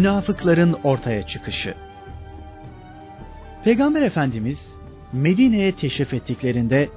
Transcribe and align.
Münafıkların 0.00 0.76
ortaya 0.84 1.22
çıkışı 1.22 1.74
Peygamber 3.64 4.02
Efendimiz 4.02 4.58
Medine'ye 5.12 5.72
teşrif 5.72 6.14
ettiklerinde 6.14 6.88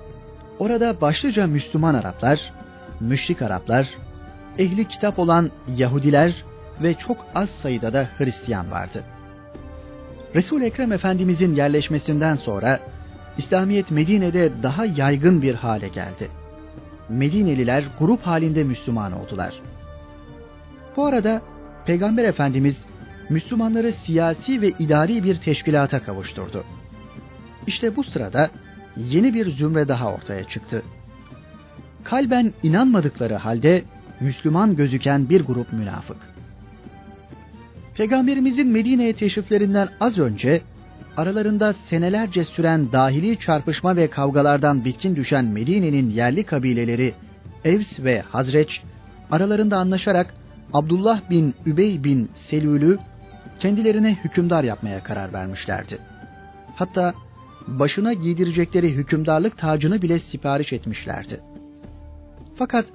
orada 0.59 1.01
başlıca 1.01 1.47
Müslüman 1.47 1.95
Araplar, 1.95 2.53
müşrik 2.99 3.41
Araplar, 3.41 3.89
ehli 4.57 4.87
kitap 4.87 5.19
olan 5.19 5.51
Yahudiler 5.77 6.43
ve 6.83 6.93
çok 6.93 7.25
az 7.35 7.49
sayıda 7.49 7.93
da 7.93 8.09
Hristiyan 8.17 8.71
vardı. 8.71 9.03
Resul-i 10.35 10.65
Ekrem 10.65 10.91
Efendimizin 10.91 11.55
yerleşmesinden 11.55 12.35
sonra 12.35 12.79
İslamiyet 13.37 13.91
Medine'de 13.91 14.51
daha 14.63 14.85
yaygın 14.85 15.41
bir 15.41 15.55
hale 15.55 15.87
geldi. 15.87 16.27
Medineliler 17.09 17.83
grup 17.99 18.21
halinde 18.21 18.63
Müslüman 18.63 19.11
oldular. 19.11 19.61
Bu 20.97 21.05
arada 21.05 21.41
Peygamber 21.85 22.23
Efendimiz 22.23 22.85
Müslümanları 23.29 23.91
siyasi 23.91 24.61
ve 24.61 24.69
idari 24.69 25.23
bir 25.23 25.35
teşkilata 25.35 26.03
kavuşturdu. 26.03 26.63
İşte 27.67 27.95
bu 27.95 28.03
sırada 28.03 28.49
yeni 28.97 29.33
bir 29.33 29.51
zümre 29.51 29.87
daha 29.87 30.13
ortaya 30.13 30.43
çıktı. 30.43 30.83
Kalben 32.03 32.53
inanmadıkları 32.63 33.35
halde 33.35 33.83
Müslüman 34.19 34.75
gözüken 34.75 35.29
bir 35.29 35.41
grup 35.41 35.73
münafık. 35.73 36.17
Peygamberimizin 37.95 38.67
Medine'ye 38.67 39.13
teşriflerinden 39.13 39.87
az 39.99 40.19
önce 40.19 40.61
aralarında 41.17 41.73
senelerce 41.73 42.43
süren 42.43 42.91
dahili 42.91 43.39
çarpışma 43.39 43.95
ve 43.95 44.09
kavgalardan 44.09 44.85
bitkin 44.85 45.15
düşen 45.15 45.45
Medine'nin 45.45 46.09
yerli 46.09 46.43
kabileleri 46.43 47.13
Evs 47.65 47.99
ve 47.99 48.21
Hazreç 48.21 48.81
aralarında 49.31 49.77
anlaşarak 49.77 50.33
Abdullah 50.73 51.29
bin 51.29 51.55
Übey 51.65 52.03
bin 52.03 52.29
Selül'ü 52.35 52.99
kendilerine 53.59 54.17
hükümdar 54.23 54.63
yapmaya 54.63 55.03
karar 55.03 55.33
vermişlerdi. 55.33 55.97
Hatta 56.75 57.13
başına 57.67 58.13
giydirecekleri 58.13 58.91
hükümdarlık 58.91 59.57
tacını 59.57 60.01
bile 60.01 60.19
sipariş 60.19 60.73
etmişlerdi. 60.73 61.39
Fakat 62.55 62.85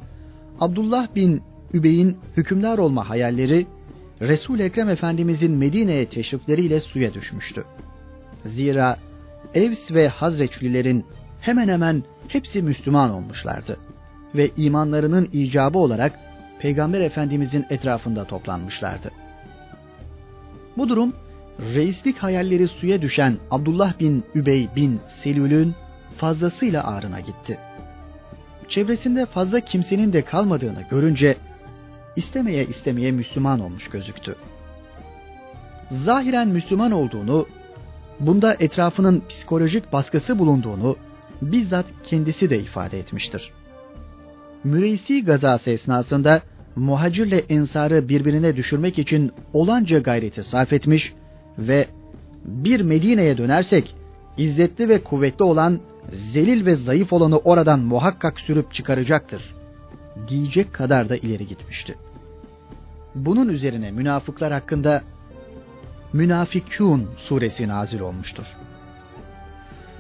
Abdullah 0.61 1.15
bin 1.15 1.43
Übey'in 1.73 2.19
hükümdar 2.37 2.79
olma 2.79 3.09
hayalleri 3.09 3.67
Resul 4.21 4.61
Ekrem 4.61 4.89
Efendimizin 4.89 5.53
Medine'ye 5.53 6.07
teşrifleriyle 6.07 6.81
suya 6.81 7.15
düşmüştü. 7.15 7.65
Zira 8.47 8.99
Evs 9.55 9.93
ve 9.93 10.09
Hazreçlilerin 10.09 11.05
hemen 11.41 11.69
hemen 11.69 12.03
hepsi 12.29 12.63
Müslüman 12.63 13.11
olmuşlardı 13.11 13.77
ve 14.35 14.51
imanlarının 14.57 15.29
icabı 15.33 15.79
olarak 15.79 16.19
Peygamber 16.61 17.01
Efendimizin 17.01 17.67
etrafında 17.71 18.25
toplanmışlardı. 18.25 19.11
Bu 20.79 20.89
durum 20.89 21.13
reislik 21.75 22.19
hayalleri 22.19 22.69
suya 22.69 23.03
düşen 23.03 23.39
Abdullah 23.51 24.01
bin 24.01 24.25
Übey 24.35 24.69
bin 24.77 25.01
Selül'ün 25.23 25.75
fazlasıyla 26.17 26.87
ağrına 26.87 27.21
gitti. 27.21 27.59
Çevresinde 28.69 29.27
fazla 29.27 29.61
kimsenin 29.61 30.13
de 30.13 30.23
kalmadığını 30.23 30.83
görünce 30.91 31.37
istemeye 32.17 32.65
istemeye 32.65 33.13
Müslüman 33.13 33.61
olmuş 33.61 33.89
gözüktü. 33.89 34.37
Zahiren 35.91 36.49
Müslüman 36.49 36.93
olduğunu, 36.93 37.47
bunda 38.21 38.57
etrafının 38.61 39.23
psikolojik 39.29 39.93
baskısı 39.93 40.39
bulunduğunu 40.39 40.97
bizzat 41.43 41.87
kendisi 42.05 42.51
de 42.51 42.59
ifade 42.59 42.99
etmiştir. 42.99 43.53
Müreysi 44.65 45.25
gazası 45.25 45.71
esnasında 45.71 46.43
muhacirle 46.79 47.39
ensarı 47.39 48.09
birbirine 48.09 48.57
düşürmek 48.57 48.99
için 48.99 49.33
olanca 49.53 49.99
gayreti 49.99 50.45
sarf 50.45 50.73
etmiş 50.73 51.13
ve 51.59 51.87
bir 52.45 52.81
Medine'ye 52.81 53.39
dönersek 53.39 53.95
izzetli 54.39 54.89
ve 54.89 55.03
kuvvetli 55.03 55.45
olan 55.45 55.81
zelil 56.33 56.67
ve 56.67 56.75
zayıf 56.75 57.13
olanı 57.13 57.39
oradan 57.39 57.81
muhakkak 57.81 58.41
sürüp 58.41 58.75
çıkaracaktır 58.75 59.55
diyecek 60.29 60.73
kadar 60.73 61.09
da 61.09 61.17
ileri 61.17 61.47
gitmişti. 61.47 61.95
Bunun 63.15 63.49
üzerine 63.49 63.91
münafıklar 63.91 64.53
hakkında 64.53 65.03
Münafikun 66.13 67.09
suresi 67.19 67.69
nazil 67.69 68.01
olmuştur. 68.01 68.47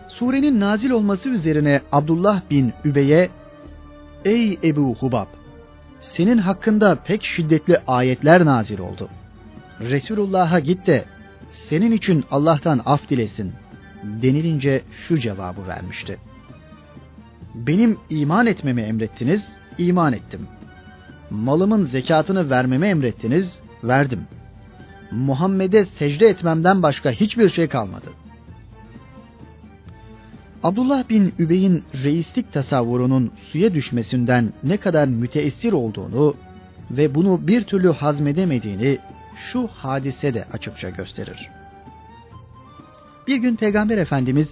Surenin 0.08 0.60
nazil 0.60 0.90
olması 0.90 1.28
üzerine 1.28 1.80
Abdullah 1.92 2.40
bin 2.50 2.72
Übey'e 2.84 3.30
Ey 4.24 4.58
Ebu 4.64 4.94
Hubab! 4.94 5.37
Senin 6.00 6.38
hakkında 6.38 6.94
pek 6.94 7.24
şiddetli 7.24 7.78
ayetler 7.86 8.44
nazil 8.44 8.78
oldu. 8.78 9.08
Resulullah'a 9.80 10.58
git 10.58 10.86
de 10.86 11.04
senin 11.50 11.92
için 11.92 12.24
Allah'tan 12.30 12.80
af 12.86 13.08
dilesin 13.08 13.52
denilince 14.02 14.82
şu 14.90 15.18
cevabı 15.18 15.66
vermişti. 15.66 16.18
Benim 17.54 17.98
iman 18.10 18.46
etmemi 18.46 18.82
emrettiniz, 18.82 19.56
iman 19.78 20.12
ettim. 20.12 20.46
Malımın 21.30 21.84
zekatını 21.84 22.50
vermemi 22.50 22.86
emrettiniz, 22.86 23.60
verdim. 23.84 24.26
Muhammed'e 25.10 25.84
secde 25.84 26.26
etmemden 26.26 26.82
başka 26.82 27.10
hiçbir 27.10 27.48
şey 27.48 27.68
kalmadı. 27.68 28.06
Abdullah 30.62 31.08
bin 31.08 31.34
Übey'in 31.38 31.84
reislik 32.04 32.52
tasavvurunun 32.52 33.32
suya 33.52 33.74
düşmesinden 33.74 34.52
ne 34.62 34.76
kadar 34.76 35.08
müteessir 35.08 35.72
olduğunu 35.72 36.34
ve 36.90 37.14
bunu 37.14 37.46
bir 37.46 37.62
türlü 37.62 37.92
hazmedemediğini 37.92 38.98
şu 39.52 39.66
hadise 39.66 40.34
de 40.34 40.44
açıkça 40.52 40.90
gösterir. 40.90 41.50
Bir 43.26 43.36
gün 43.36 43.56
Peygamber 43.56 43.98
Efendimiz 43.98 44.48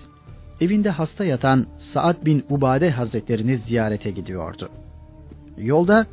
evinde 0.61 0.91
hasta 0.91 1.25
yatan 1.25 1.67
Saad 1.78 2.27
bin 2.27 2.44
Ubade 2.50 2.91
Hazretlerini 2.91 3.59
ziyarete 3.59 4.11
gidiyordu. 4.11 4.69
Yolda 5.59 6.06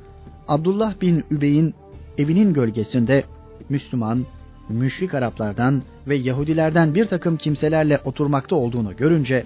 Abdullah 0.47 1.01
bin 1.01 1.23
Übey'in 1.31 1.73
evinin 2.17 2.53
gölgesinde 2.53 3.23
Müslüman, 3.69 4.25
müşrik 4.69 5.13
Araplardan 5.13 5.83
ve 6.07 6.15
Yahudilerden 6.15 6.95
bir 6.95 7.05
takım 7.05 7.37
kimselerle 7.37 7.99
oturmakta 8.05 8.55
olduğunu 8.55 8.95
görünce 8.95 9.45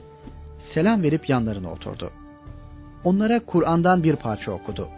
selam 0.59 1.03
verip 1.03 1.29
yanlarına 1.29 1.71
oturdu. 1.71 2.11
Onlara 3.03 3.39
Kur'an'dan 3.39 4.03
bir 4.03 4.15
parça 4.15 4.51
okudu. 4.51 4.89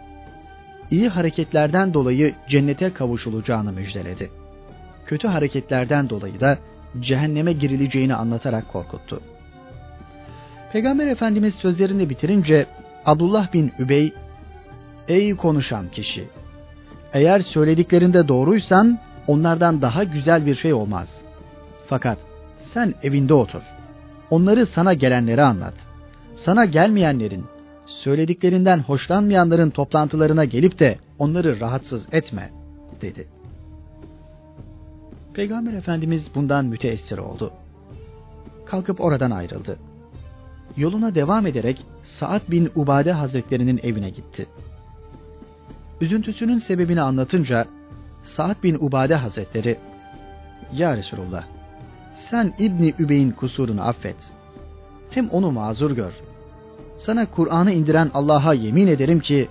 İyi 0.90 1.08
hareketlerden 1.08 1.94
dolayı 1.94 2.34
cennete 2.48 2.92
kavuşulacağını 2.92 3.72
müjdeledi. 3.72 4.30
Kötü 5.06 5.28
hareketlerden 5.28 6.10
dolayı 6.10 6.40
da 6.40 6.58
cehenneme 7.00 7.52
girileceğini 7.52 8.14
anlatarak 8.14 8.68
korkuttu. 8.68 9.20
Peygamber 10.72 11.06
Efendimiz 11.06 11.54
sözlerini 11.54 12.10
bitirince 12.10 12.66
Abdullah 13.06 13.52
bin 13.52 13.72
Übey, 13.78 14.14
Ey 15.08 15.36
konuşan 15.36 15.88
kişi! 15.88 16.28
Eğer 17.12 17.40
söylediklerinde 17.40 18.28
doğruysan 18.28 18.98
onlardan 19.26 19.82
daha 19.82 20.04
güzel 20.04 20.46
bir 20.46 20.54
şey 20.54 20.72
olmaz. 20.72 21.22
Fakat 21.86 22.18
sen 22.74 22.94
evinde 23.02 23.34
otur. 23.34 23.62
Onları 24.30 24.66
sana 24.66 24.92
gelenlere 24.92 25.42
anlat. 25.42 25.74
Sana 26.36 26.64
gelmeyenlerin, 26.64 27.44
söylediklerinden 27.86 28.78
hoşlanmayanların 28.78 29.70
toplantılarına 29.70 30.44
gelip 30.44 30.78
de 30.78 30.98
onları 31.18 31.60
rahatsız 31.60 32.08
etme, 32.12 32.50
dedi. 33.00 33.28
Peygamber 35.34 35.72
Efendimiz 35.72 36.28
bundan 36.34 36.64
müteessir 36.64 37.18
oldu. 37.18 37.52
Kalkıp 38.66 39.00
oradan 39.00 39.30
ayrıldı. 39.30 39.78
Yoluna 40.76 41.14
devam 41.14 41.46
ederek 41.46 41.86
Saad 42.02 42.50
bin 42.50 42.70
Ubade 42.74 43.12
Hazretlerinin 43.12 43.80
evine 43.82 44.10
gitti. 44.10 44.46
Üzüntüsünün 46.00 46.58
sebebini 46.58 47.00
anlatınca 47.00 47.66
Saad 48.24 48.62
bin 48.62 48.74
Ubade 48.74 49.14
Hazretleri 49.14 49.78
Ya 50.72 50.96
Resulullah 50.96 51.44
sen 52.30 52.54
İbni 52.58 52.94
Übey'in 52.98 53.30
kusurunu 53.30 53.82
affet. 53.82 54.16
Hem 55.10 55.28
onu 55.28 55.50
mazur 55.50 55.90
gör. 55.90 56.12
Sana 56.96 57.30
Kur'an'ı 57.30 57.72
indiren 57.72 58.10
Allah'a 58.14 58.54
yemin 58.54 58.86
ederim 58.86 59.20
ki 59.20 59.48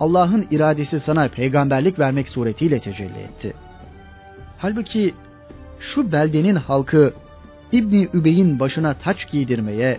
Allah'ın 0.00 0.46
iradesi 0.50 1.00
sana 1.00 1.28
peygamberlik 1.28 1.98
vermek 1.98 2.28
suretiyle 2.28 2.80
tecelli 2.80 3.18
etti. 3.18 3.54
Halbuki 4.58 5.14
şu 5.80 6.12
beldenin 6.12 6.56
halkı 6.56 7.12
İbni 7.72 8.08
Übey'in 8.14 8.60
başına 8.60 8.94
taç 8.94 9.30
giydirmeye, 9.30 9.98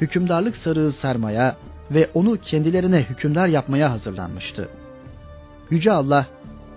hükümdarlık 0.00 0.56
sarığı 0.56 0.92
sarmaya 0.92 1.56
ve 1.90 2.08
onu 2.14 2.36
kendilerine 2.36 3.02
hükümdar 3.02 3.48
yapmaya 3.48 3.90
hazırlanmıştı. 3.90 4.68
Yüce 5.70 5.92
Allah 5.92 6.26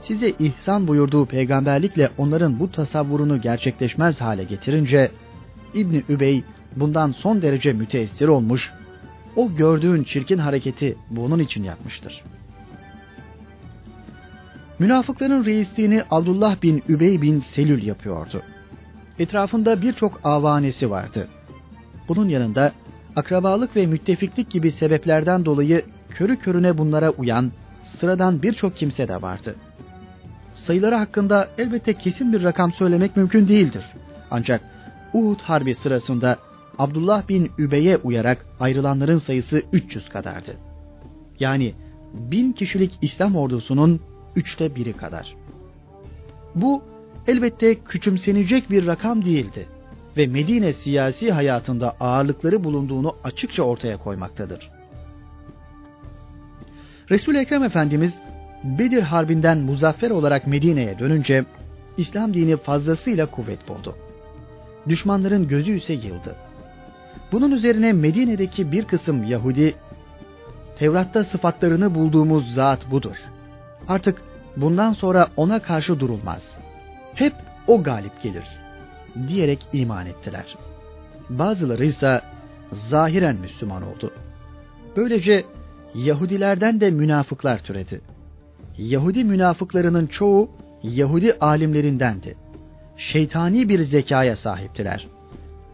size 0.01 0.29
ihsan 0.39 0.87
buyurduğu 0.87 1.25
peygamberlikle 1.25 2.09
onların 2.17 2.59
bu 2.59 2.71
tasavvurunu 2.71 3.41
gerçekleşmez 3.41 4.21
hale 4.21 4.43
getirince 4.43 5.11
İbni 5.73 6.03
Übey 6.09 6.43
bundan 6.75 7.11
son 7.11 7.41
derece 7.41 7.73
müteessir 7.73 8.27
olmuş, 8.27 8.71
o 9.35 9.55
gördüğün 9.55 10.03
çirkin 10.03 10.37
hareketi 10.37 10.97
bunun 11.09 11.39
için 11.39 11.63
yapmıştır. 11.63 12.23
Münafıkların 14.79 15.45
reisliğini 15.45 16.01
Abdullah 16.11 16.61
bin 16.61 16.83
Übey 16.89 17.21
bin 17.21 17.39
Selül 17.39 17.83
yapıyordu. 17.83 18.41
Etrafında 19.19 19.81
birçok 19.81 20.19
avanesi 20.23 20.89
vardı. 20.89 21.27
Bunun 22.07 22.29
yanında 22.29 22.71
akrabalık 23.15 23.75
ve 23.75 23.85
müttefiklik 23.85 24.49
gibi 24.49 24.71
sebeplerden 24.71 25.45
dolayı 25.45 25.85
körü 26.09 26.39
körüne 26.39 26.77
bunlara 26.77 27.09
uyan 27.09 27.51
sıradan 27.83 28.41
birçok 28.41 28.77
kimse 28.77 29.07
de 29.07 29.21
vardı. 29.21 29.55
Sayıları 30.53 30.95
hakkında 30.95 31.49
elbette 31.57 31.93
kesin 31.93 32.33
bir 32.33 32.43
rakam 32.43 32.73
söylemek 32.73 33.17
mümkün 33.17 33.47
değildir. 33.47 33.85
Ancak 34.31 34.61
Uhud 35.13 35.39
Harbi 35.41 35.75
sırasında 35.75 36.37
Abdullah 36.77 37.29
bin 37.29 37.51
Übey'e 37.57 37.97
uyarak 37.97 38.45
ayrılanların 38.59 39.17
sayısı 39.17 39.61
300 39.73 40.09
kadardı. 40.09 40.55
Yani 41.39 41.73
bin 42.13 42.51
kişilik 42.51 42.97
İslam 43.01 43.35
ordusunun 43.35 43.99
üçte 44.35 44.75
biri 44.75 44.93
kadar. 44.93 45.35
Bu 46.55 46.83
elbette 47.27 47.75
küçümsenecek 47.75 48.69
bir 48.69 48.87
rakam 48.87 49.25
değildi 49.25 49.67
ve 50.17 50.27
Medine 50.27 50.73
siyasi 50.73 51.31
hayatında 51.31 51.95
ağırlıkları 51.99 52.63
bulunduğunu 52.63 53.15
açıkça 53.23 53.63
ortaya 53.63 53.97
koymaktadır. 53.97 54.71
Resul 57.09 57.35
Ekrem 57.35 57.63
Efendimiz 57.63 58.13
Bedir 58.63 59.01
Harbi'nden 59.01 59.57
muzaffer 59.57 60.11
olarak 60.11 60.47
Medine'ye 60.47 60.99
dönünce 60.99 61.45
İslam 61.97 62.33
dini 62.33 62.57
fazlasıyla 62.57 63.25
kuvvet 63.25 63.67
buldu. 63.67 63.95
Düşmanların 64.89 65.47
gözü 65.47 65.77
ise 65.77 65.93
yıldı. 65.93 66.35
Bunun 67.31 67.51
üzerine 67.51 67.93
Medine'deki 67.93 68.71
bir 68.71 68.85
kısım 68.85 69.23
Yahudi 69.23 69.73
Tevrat'ta 70.77 71.23
sıfatlarını 71.23 71.95
bulduğumuz 71.95 72.53
zat 72.53 72.91
budur. 72.91 73.15
Artık 73.87 74.21
bundan 74.57 74.93
sonra 74.93 75.27
ona 75.37 75.59
karşı 75.59 75.99
durulmaz. 75.99 76.57
Hep 77.13 77.33
o 77.67 77.83
galip 77.83 78.21
gelir 78.21 78.45
diyerek 79.27 79.67
iman 79.73 80.05
ettiler. 80.07 80.55
Bazıları 81.29 81.85
ise 81.85 82.21
zahiren 82.71 83.35
Müslüman 83.35 83.83
oldu. 83.83 84.13
Böylece 84.95 85.45
Yahudilerden 85.95 86.81
de 86.81 86.91
münafıklar 86.91 87.59
türedi. 87.59 88.01
Yahudi 88.77 89.23
münafıklarının 89.23 90.07
çoğu 90.07 90.49
Yahudi 90.83 91.33
alimlerindendi. 91.33 92.35
Şeytani 92.97 93.69
bir 93.69 93.79
zekaya 93.79 94.35
sahiptiler. 94.35 95.07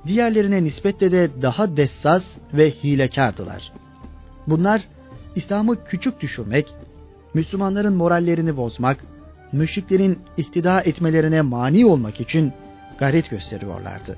Diğerlerine 0.07 0.63
nispetle 0.63 1.11
de 1.11 1.29
daha 1.41 1.77
dessas 1.77 2.23
ve 2.53 2.71
hilekardılar. 2.71 3.73
Bunlar 4.47 4.88
İslam'ı 5.35 5.83
küçük 5.83 6.21
düşürmek, 6.21 6.73
Müslümanların 7.33 7.94
morallerini 7.94 8.57
bozmak, 8.57 8.97
müşriklerin 9.51 10.19
ihtida 10.38 10.81
etmelerine 10.81 11.41
mani 11.41 11.85
olmak 11.85 12.21
için 12.21 12.53
gayret 12.99 13.29
gösteriyorlardı. 13.29 14.17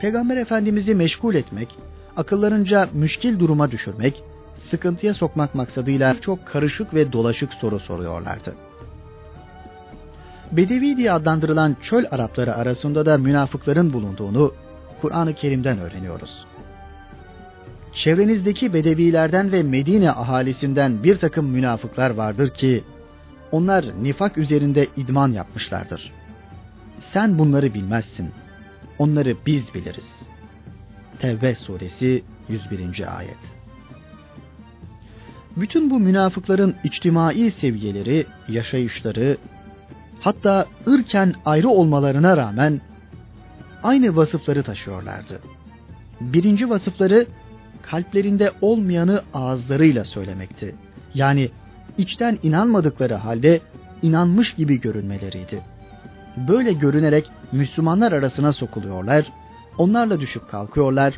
Peygamber 0.00 0.36
Efendimiz'i 0.36 0.94
meşgul 0.94 1.34
etmek, 1.34 1.78
akıllarınca 2.16 2.88
müşkil 2.92 3.38
duruma 3.38 3.70
düşürmek, 3.70 4.22
sıkıntıya 4.54 5.14
sokmak 5.14 5.54
maksadıyla 5.54 6.20
çok 6.20 6.46
karışık 6.46 6.94
ve 6.94 7.12
dolaşık 7.12 7.54
soru 7.54 7.80
soruyorlardı. 7.80 8.54
Bedevi 10.52 10.96
diye 10.96 11.12
adlandırılan 11.12 11.76
çöl 11.82 12.04
Arapları 12.10 12.54
arasında 12.54 13.06
da 13.06 13.18
münafıkların 13.18 13.92
bulunduğunu 13.92 14.54
Kur'an-ı 15.00 15.34
Kerim'den 15.34 15.78
öğreniyoruz. 15.78 16.44
Çevrenizdeki 17.92 18.74
Bedevilerden 18.74 19.52
ve 19.52 19.62
Medine 19.62 20.10
ahalisinden 20.10 21.02
bir 21.02 21.16
takım 21.16 21.46
münafıklar 21.46 22.10
vardır 22.10 22.50
ki 22.50 22.84
onlar 23.52 24.02
nifak 24.02 24.38
üzerinde 24.38 24.86
idman 24.96 25.32
yapmışlardır. 25.32 26.12
Sen 26.98 27.38
bunları 27.38 27.74
bilmezsin. 27.74 28.30
Onları 28.98 29.36
biz 29.46 29.74
biliriz. 29.74 30.16
Tevbe 31.18 31.54
suresi 31.54 32.24
101. 32.48 33.18
ayet. 33.18 33.61
Bütün 35.56 35.90
bu 35.90 36.00
münafıkların 36.00 36.74
içtimai 36.84 37.50
seviyeleri, 37.50 38.26
yaşayışları, 38.48 39.36
hatta 40.20 40.66
ırken 40.88 41.34
ayrı 41.44 41.68
olmalarına 41.68 42.36
rağmen 42.36 42.80
aynı 43.82 44.16
vasıfları 44.16 44.62
taşıyorlardı. 44.62 45.40
Birinci 46.20 46.70
vasıfları 46.70 47.26
kalplerinde 47.82 48.50
olmayanı 48.60 49.22
ağızlarıyla 49.34 50.04
söylemekti. 50.04 50.74
Yani 51.14 51.50
içten 51.98 52.38
inanmadıkları 52.42 53.14
halde 53.14 53.60
inanmış 54.02 54.54
gibi 54.54 54.80
görünmeleriydi. 54.80 55.62
Böyle 56.48 56.72
görünerek 56.72 57.30
Müslümanlar 57.52 58.12
arasına 58.12 58.52
sokuluyorlar, 58.52 59.32
onlarla 59.78 60.20
düşüp 60.20 60.50
kalkıyorlar, 60.50 61.14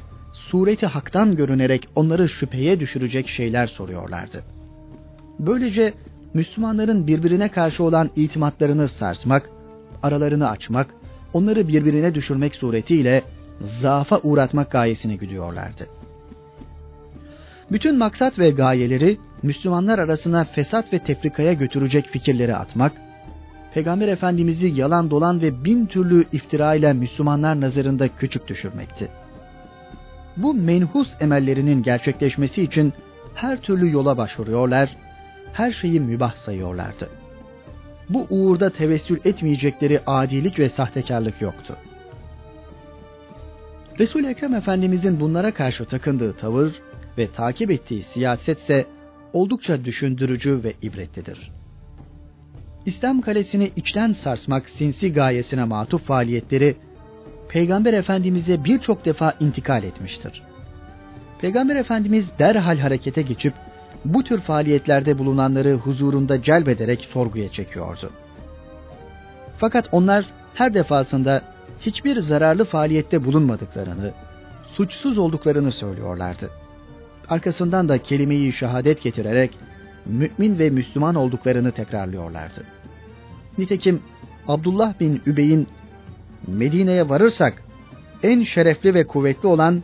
sureti 0.48 0.86
haktan 0.86 1.36
görünerek 1.36 1.88
onları 1.94 2.28
şüpheye 2.28 2.80
düşürecek 2.80 3.28
şeyler 3.28 3.66
soruyorlardı. 3.66 4.42
Böylece 5.38 5.92
Müslümanların 6.34 7.06
birbirine 7.06 7.48
karşı 7.50 7.84
olan 7.84 8.10
itimatlarını 8.16 8.88
sarsmak, 8.88 9.50
aralarını 10.02 10.50
açmak, 10.50 10.94
onları 11.32 11.68
birbirine 11.68 12.14
düşürmek 12.14 12.54
suretiyle 12.54 13.22
zaafa 13.60 14.20
uğratmak 14.22 14.70
gayesini 14.70 15.18
güdüyorlardı. 15.18 15.86
Bütün 17.72 17.98
maksat 17.98 18.38
ve 18.38 18.50
gayeleri 18.50 19.16
Müslümanlar 19.42 19.98
arasına 19.98 20.44
fesat 20.44 20.92
ve 20.92 20.98
tefrikaya 20.98 21.52
götürecek 21.52 22.06
fikirleri 22.06 22.56
atmak, 22.56 22.92
Peygamber 23.74 24.08
Efendimiz'i 24.08 24.66
yalan 24.66 25.10
dolan 25.10 25.40
ve 25.40 25.64
bin 25.64 25.86
türlü 25.86 26.24
iftira 26.32 26.74
ile 26.74 26.92
Müslümanlar 26.92 27.60
nazarında 27.60 28.08
küçük 28.08 28.48
düşürmekti. 28.48 29.23
Bu 30.36 30.54
menhus 30.54 31.16
emellerinin 31.20 31.82
gerçekleşmesi 31.82 32.62
için 32.62 32.92
her 33.34 33.60
türlü 33.60 33.92
yola 33.92 34.16
başvuruyorlar, 34.16 34.96
her 35.52 35.72
şeyi 35.72 36.00
mübah 36.00 36.34
sayıyorlardı. 36.34 37.10
Bu 38.08 38.26
uğurda 38.30 38.70
tevessül 38.70 39.18
etmeyecekleri 39.24 40.00
adilik 40.06 40.58
ve 40.58 40.68
sahtekarlık 40.68 41.40
yoktu. 41.40 41.76
Resul-i 43.98 44.26
Ekrem 44.26 44.54
Efendimizin 44.54 45.20
bunlara 45.20 45.54
karşı 45.54 45.84
takındığı 45.84 46.32
tavır 46.32 46.72
ve 47.18 47.32
takip 47.32 47.70
ettiği 47.70 48.02
siyaset 48.02 48.58
ise 48.58 48.86
oldukça 49.32 49.84
düşündürücü 49.84 50.64
ve 50.64 50.72
ibretlidir. 50.82 51.52
İslam 52.86 53.20
kalesini 53.20 53.70
içten 53.76 54.12
sarsmak 54.12 54.68
sinsi 54.68 55.12
gayesine 55.12 55.64
matuf 55.64 56.04
faaliyetleri 56.04 56.76
Peygamber 57.54 57.92
Efendimiz'e 57.92 58.64
birçok 58.64 59.04
defa 59.04 59.34
intikal 59.40 59.84
etmiştir. 59.84 60.42
Peygamber 61.40 61.76
Efendimiz 61.76 62.30
derhal 62.38 62.78
harekete 62.78 63.22
geçip 63.22 63.54
bu 64.04 64.24
tür 64.24 64.40
faaliyetlerde 64.40 65.18
bulunanları 65.18 65.74
huzurunda 65.74 66.42
celbederek 66.42 67.08
sorguya 67.12 67.48
çekiyordu. 67.48 68.10
Fakat 69.58 69.88
onlar 69.92 70.24
her 70.54 70.74
defasında 70.74 71.42
hiçbir 71.80 72.20
zararlı 72.20 72.64
faaliyette 72.64 73.24
bulunmadıklarını, 73.24 74.12
suçsuz 74.64 75.18
olduklarını 75.18 75.72
söylüyorlardı. 75.72 76.50
Arkasından 77.28 77.88
da 77.88 77.98
kelimeyi 77.98 78.52
şehadet 78.52 79.02
getirerek 79.02 79.58
mümin 80.06 80.58
ve 80.58 80.70
Müslüman 80.70 81.14
olduklarını 81.14 81.72
tekrarlıyorlardı. 81.72 82.64
Nitekim 83.58 84.02
Abdullah 84.48 85.00
bin 85.00 85.22
Übey'in 85.26 85.68
Medine'ye 86.46 87.08
varırsak 87.08 87.62
en 88.22 88.44
şerefli 88.44 88.94
ve 88.94 89.06
kuvvetli 89.06 89.48
olan, 89.48 89.82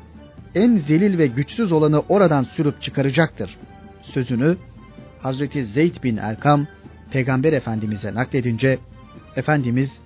en 0.54 0.76
zelil 0.76 1.18
ve 1.18 1.26
güçsüz 1.26 1.72
olanı 1.72 2.00
oradan 2.00 2.42
sürüp 2.42 2.82
çıkaracaktır 2.82 3.58
sözünü 4.02 4.56
Hazreti 5.22 5.64
Zeyd 5.64 6.02
bin 6.02 6.16
Erkam 6.16 6.66
Peygamber 7.10 7.52
Efendimiz'e 7.52 8.14
nakledince 8.14 8.78
Efendimiz 9.36 10.00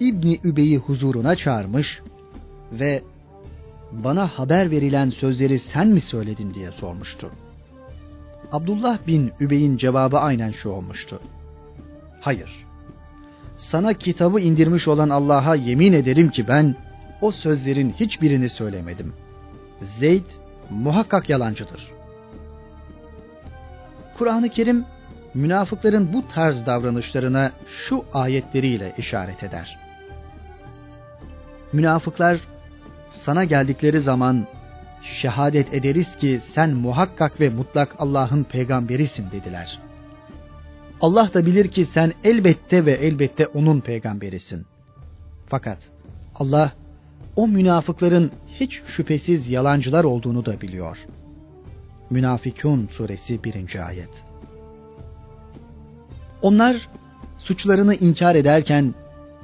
İbni 0.00 0.40
Übey'i 0.44 0.78
huzuruna 0.78 1.36
çağırmış 1.36 2.00
ve 2.72 3.02
bana 3.92 4.26
haber 4.26 4.70
verilen 4.70 5.10
sözleri 5.10 5.58
sen 5.58 5.88
mi 5.88 6.00
söyledin 6.00 6.54
diye 6.54 6.70
sormuştu. 6.70 7.30
Abdullah 8.52 9.06
bin 9.06 9.32
Übey'in 9.40 9.76
cevabı 9.76 10.18
aynen 10.18 10.50
şu 10.50 10.68
olmuştu. 10.68 11.20
Hayır. 12.20 12.66
Sana 13.56 13.92
kitabı 13.92 14.40
indirmiş 14.40 14.88
olan 14.88 15.08
Allah'a 15.08 15.54
yemin 15.54 15.92
ederim 15.92 16.30
ki 16.30 16.48
ben 16.48 16.74
o 17.20 17.30
sözlerin 17.30 17.92
hiçbirini 17.92 18.48
söylemedim. 18.48 19.12
Zeyd 19.82 20.24
muhakkak 20.70 21.28
yalancıdır. 21.28 21.90
Kur'an-ı 24.18 24.48
Kerim 24.48 24.84
münafıkların 25.34 26.12
bu 26.12 26.28
tarz 26.28 26.66
davranışlarına 26.66 27.52
şu 27.66 28.04
ayetleriyle 28.12 28.94
işaret 28.98 29.42
eder. 29.42 29.78
Münafıklar 31.72 32.40
sana 33.10 33.44
geldikleri 33.44 34.00
zaman 34.00 34.46
şehadet 35.02 35.74
ederiz 35.74 36.16
ki 36.16 36.40
sen 36.54 36.70
muhakkak 36.70 37.40
ve 37.40 37.48
mutlak 37.48 37.94
Allah'ın 37.98 38.44
peygamberisin 38.44 39.30
dediler. 39.30 39.83
Allah 41.04 41.30
da 41.34 41.46
bilir 41.46 41.68
ki 41.68 41.84
sen 41.86 42.12
elbette 42.24 42.86
ve 42.86 42.92
elbette 42.92 43.46
onun 43.46 43.80
peygamberisin. 43.80 44.66
Fakat 45.46 45.78
Allah 46.34 46.72
o 47.36 47.48
münafıkların 47.48 48.30
hiç 48.46 48.82
şüphesiz 48.86 49.48
yalancılar 49.48 50.04
olduğunu 50.04 50.46
da 50.46 50.60
biliyor. 50.60 50.98
Münafikun 52.10 52.88
suresi 52.92 53.44
1. 53.44 53.86
ayet. 53.88 54.24
Onlar 56.42 56.88
suçlarını 57.38 57.94
inkar 57.94 58.34
ederken 58.34 58.94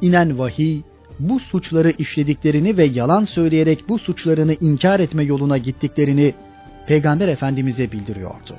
inen 0.01 0.39
vahiy 0.39 0.83
bu 1.19 1.41
suçları 1.41 1.91
işlediklerini 1.91 2.77
ve 2.77 2.85
yalan 2.85 3.25
söyleyerek 3.25 3.89
bu 3.89 3.99
suçlarını 3.99 4.55
inkar 4.55 5.01
etme 5.01 5.23
yoluna 5.23 5.59
gittiklerini 5.59 6.35
Peygamber 6.87 7.29
Efendimiz'e 7.29 7.93
bildiriyordu. 7.93 8.57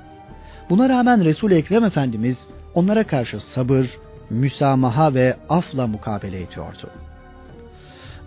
Buna 0.70 0.90
rağmen 0.90 1.26
Resul 1.26 1.52
Ekrem 1.52 1.84
Efendimiz 1.84 2.48
onlara 2.76 3.04
karşı 3.04 3.40
sabır, 3.40 4.00
müsamaha 4.30 5.14
ve 5.14 5.38
afla 5.50 5.88
mukabele 5.88 6.42
ediyordu. 6.42 6.90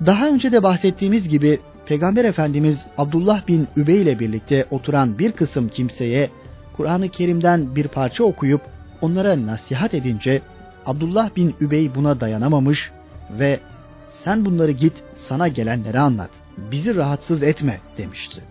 Daha 0.06 0.28
önce 0.28 0.52
de 0.52 0.62
bahsettiğimiz 0.62 1.28
gibi 1.28 1.60
Peygamber 1.86 2.24
Efendimiz 2.24 2.86
Abdullah 2.98 3.48
bin 3.48 3.68
Übey 3.76 4.02
ile 4.02 4.18
birlikte 4.18 4.66
oturan 4.70 5.18
bir 5.18 5.32
kısım 5.32 5.68
kimseye 5.68 6.30
Kur'an-ı 6.76 7.08
Kerim'den 7.08 7.76
bir 7.76 7.88
parça 7.88 8.24
okuyup 8.24 8.60
onlara 9.00 9.46
nasihat 9.46 9.94
edince 9.94 10.42
Abdullah 10.86 11.36
bin 11.36 11.54
Übey 11.60 11.94
buna 11.94 12.20
dayanamamış 12.20 12.90
ve 13.30 13.60
sen 14.08 14.44
bunları 14.44 14.70
git 14.70 14.92
sana 15.16 15.48
gelenlere 15.48 16.00
anlat. 16.00 16.30
Bizi 16.70 16.96
rahatsız 16.96 17.42
etme 17.42 17.80
demişti. 17.98 18.42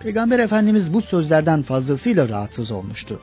Peygamber 0.00 0.38
Efendimiz 0.38 0.94
bu 0.94 1.02
sözlerden 1.02 1.62
fazlasıyla 1.62 2.28
rahatsız 2.28 2.70
olmuştu. 2.70 3.20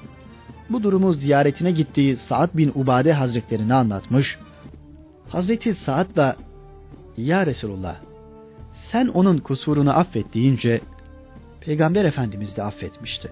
Bu 0.72 0.84
durumu 0.84 1.13
ziyaretine 1.13 1.72
gittiği 1.72 2.16
Sa'd 2.16 2.58
bin 2.58 2.72
Ubade 2.75 3.13
Hazretlerine 3.13 3.74
anlatmış. 3.74 4.38
Hazreti 5.30 5.74
Sa'd 5.74 6.16
da 6.16 6.36
ya 7.18 7.46
Resulullah 7.46 7.96
sen 8.74 9.08
onun 9.08 9.38
kusurunu 9.38 9.92
affet 9.98 10.34
deyince 10.34 10.82
Peygamber 11.62 12.06
Efendimiz 12.06 12.58
de 12.58 12.63
affetmişti. 12.63 13.32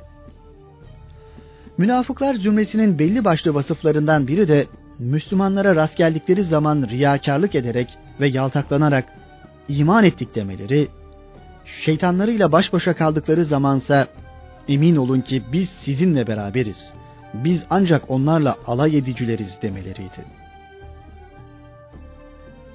Münafıklar 1.78 2.36
cümlesinin 2.36 3.00
belli 3.00 3.26
başlı 3.26 3.54
vasıflarından 3.54 4.28
biri 4.28 4.48
de 4.48 4.68
Müslümanlara 5.00 5.76
rast 5.76 5.98
geldikleri 5.98 6.44
zaman 6.44 6.88
riyakarlık 6.90 7.56
ederek 7.56 7.98
ve 8.20 8.28
yaltaklanarak 8.28 9.06
iman 9.70 10.04
ettik 10.04 10.36
demeleri, 10.36 10.88
şeytanlarıyla 11.66 12.52
baş 12.52 12.74
başa 12.74 12.94
kaldıkları 12.94 13.46
zamansa 13.46 14.08
emin 14.68 14.96
olun 14.96 15.22
ki 15.22 15.44
biz 15.54 15.70
sizinle 15.70 16.28
beraberiz. 16.28 16.94
Biz 17.34 17.66
ancak 17.70 18.12
onlarla 18.12 18.56
alay 18.68 18.98
edicileriz 18.98 19.58
demeleriydi. 19.62 20.26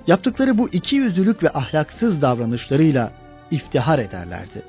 Yaptıkları 0.07 0.59
bu 0.59 0.69
iki 0.69 0.97
yüzlülük 0.97 1.43
ve 1.43 1.51
ahlaksız 1.51 2.23
davranışlarıyla 2.23 3.13
iftihar 3.51 3.99
ederlerdi. 3.99 4.63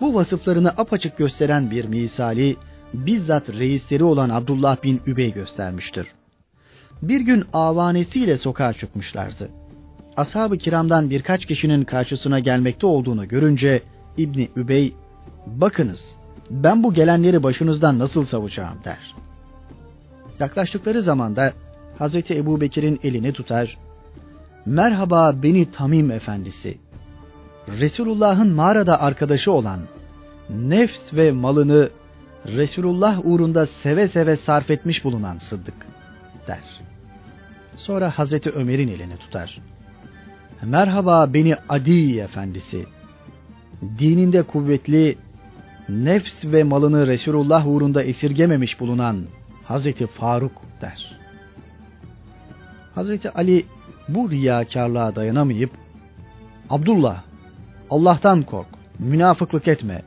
Bu 0.00 0.14
vasıflarını 0.14 0.68
apaçık 0.68 1.18
gösteren 1.18 1.70
bir 1.70 1.84
misali 1.84 2.56
bizzat 2.94 3.48
reisleri 3.48 4.04
olan 4.04 4.30
Abdullah 4.30 4.82
bin 4.82 5.00
Übey 5.06 5.32
göstermiştir. 5.32 6.06
Bir 7.02 7.20
gün 7.20 7.44
avanesiyle 7.52 8.36
sokağa 8.36 8.72
çıkmışlardı. 8.72 9.50
Ashab-ı 10.16 10.58
kiramdan 10.58 11.10
birkaç 11.10 11.46
kişinin 11.46 11.84
karşısına 11.84 12.38
gelmekte 12.38 12.86
olduğunu 12.86 13.28
görünce 13.28 13.82
İbni 14.16 14.48
Übey, 14.56 14.94
bakınız 15.46 16.19
ben 16.50 16.82
bu 16.82 16.94
gelenleri 16.94 17.42
başınızdan 17.42 17.98
nasıl 17.98 18.24
savacağım 18.24 18.78
der. 18.84 19.14
Yaklaştıkları 20.40 21.02
zamanda 21.02 21.52
Hazreti 21.98 22.36
Ebu 22.36 22.60
Bekir'in 22.60 23.00
elini 23.02 23.32
tutar, 23.32 23.78
merhaba 24.66 25.42
beni 25.42 25.70
Tamim 25.70 26.10
efendisi. 26.10 26.78
Resulullah'ın 27.68 28.52
mağarada 28.52 29.00
arkadaşı 29.00 29.52
olan, 29.52 29.80
nefs 30.50 31.14
ve 31.14 31.32
malını 31.32 31.90
Resulullah 32.46 33.20
uğrunda 33.24 33.66
seve 33.66 34.08
seve 34.08 34.36
sarf 34.36 34.70
etmiş 34.70 35.04
bulunan 35.04 35.38
Sıddık 35.38 35.86
der. 36.46 36.80
Sonra 37.76 38.18
Hazreti 38.18 38.50
Ömer'in 38.50 38.88
elini 38.88 39.16
tutar. 39.16 39.60
Merhaba 40.62 41.34
beni 41.34 41.56
Adi 41.68 42.18
efendisi. 42.20 42.86
Dininde 43.98 44.42
kuvvetli, 44.42 45.16
nefs 45.90 46.44
ve 46.44 46.62
malını 46.62 47.06
Resulullah 47.06 47.66
uğrunda 47.66 48.02
esirgememiş 48.02 48.80
bulunan 48.80 49.24
Hazreti 49.64 50.06
Faruk 50.06 50.52
der. 50.80 51.18
Hazreti 52.94 53.30
Ali 53.30 53.64
bu 54.08 54.30
riyakarlığa 54.30 55.16
dayanamayıp 55.16 55.70
Abdullah 56.70 57.22
Allah'tan 57.90 58.42
kork, 58.42 58.68
münafıklık 58.98 59.68
etme. 59.68 60.02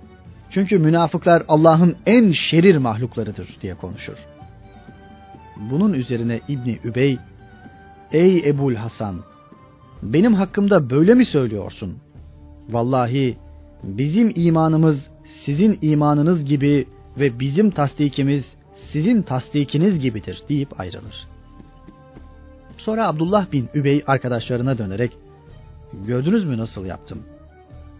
Çünkü 0.49 0.79
münafıklar 0.79 1.43
Allah'ın 1.47 1.95
en 2.05 2.31
şerir 2.31 2.77
mahluklarıdır 2.77 3.57
diye 3.61 3.75
konuşur. 3.75 4.17
Bunun 5.71 5.93
üzerine 5.93 6.39
İbni 6.47 6.79
Übey, 6.83 7.19
Ey 8.11 8.49
Ebul 8.49 8.75
Hasan, 8.75 9.19
benim 10.03 10.33
hakkımda 10.33 10.89
böyle 10.89 11.13
mi 11.13 11.25
söylüyorsun? 11.25 11.97
Vallahi 12.69 13.37
bizim 13.83 14.33
imanımız 14.35 15.09
sizin 15.25 15.77
imanınız 15.81 16.45
gibi 16.45 16.87
ve 17.17 17.39
bizim 17.39 17.71
tasdikimiz 17.71 18.55
sizin 18.73 19.21
tasdikiniz 19.21 19.99
gibidir 19.99 20.43
deyip 20.49 20.79
ayrılır. 20.79 21.27
Sonra 22.77 23.07
Abdullah 23.07 23.51
bin 23.51 23.69
Übey 23.73 24.03
arkadaşlarına 24.07 24.77
dönerek 24.77 25.17
gördünüz 26.07 26.45
mü 26.45 26.57
nasıl 26.57 26.85
yaptım? 26.85 27.23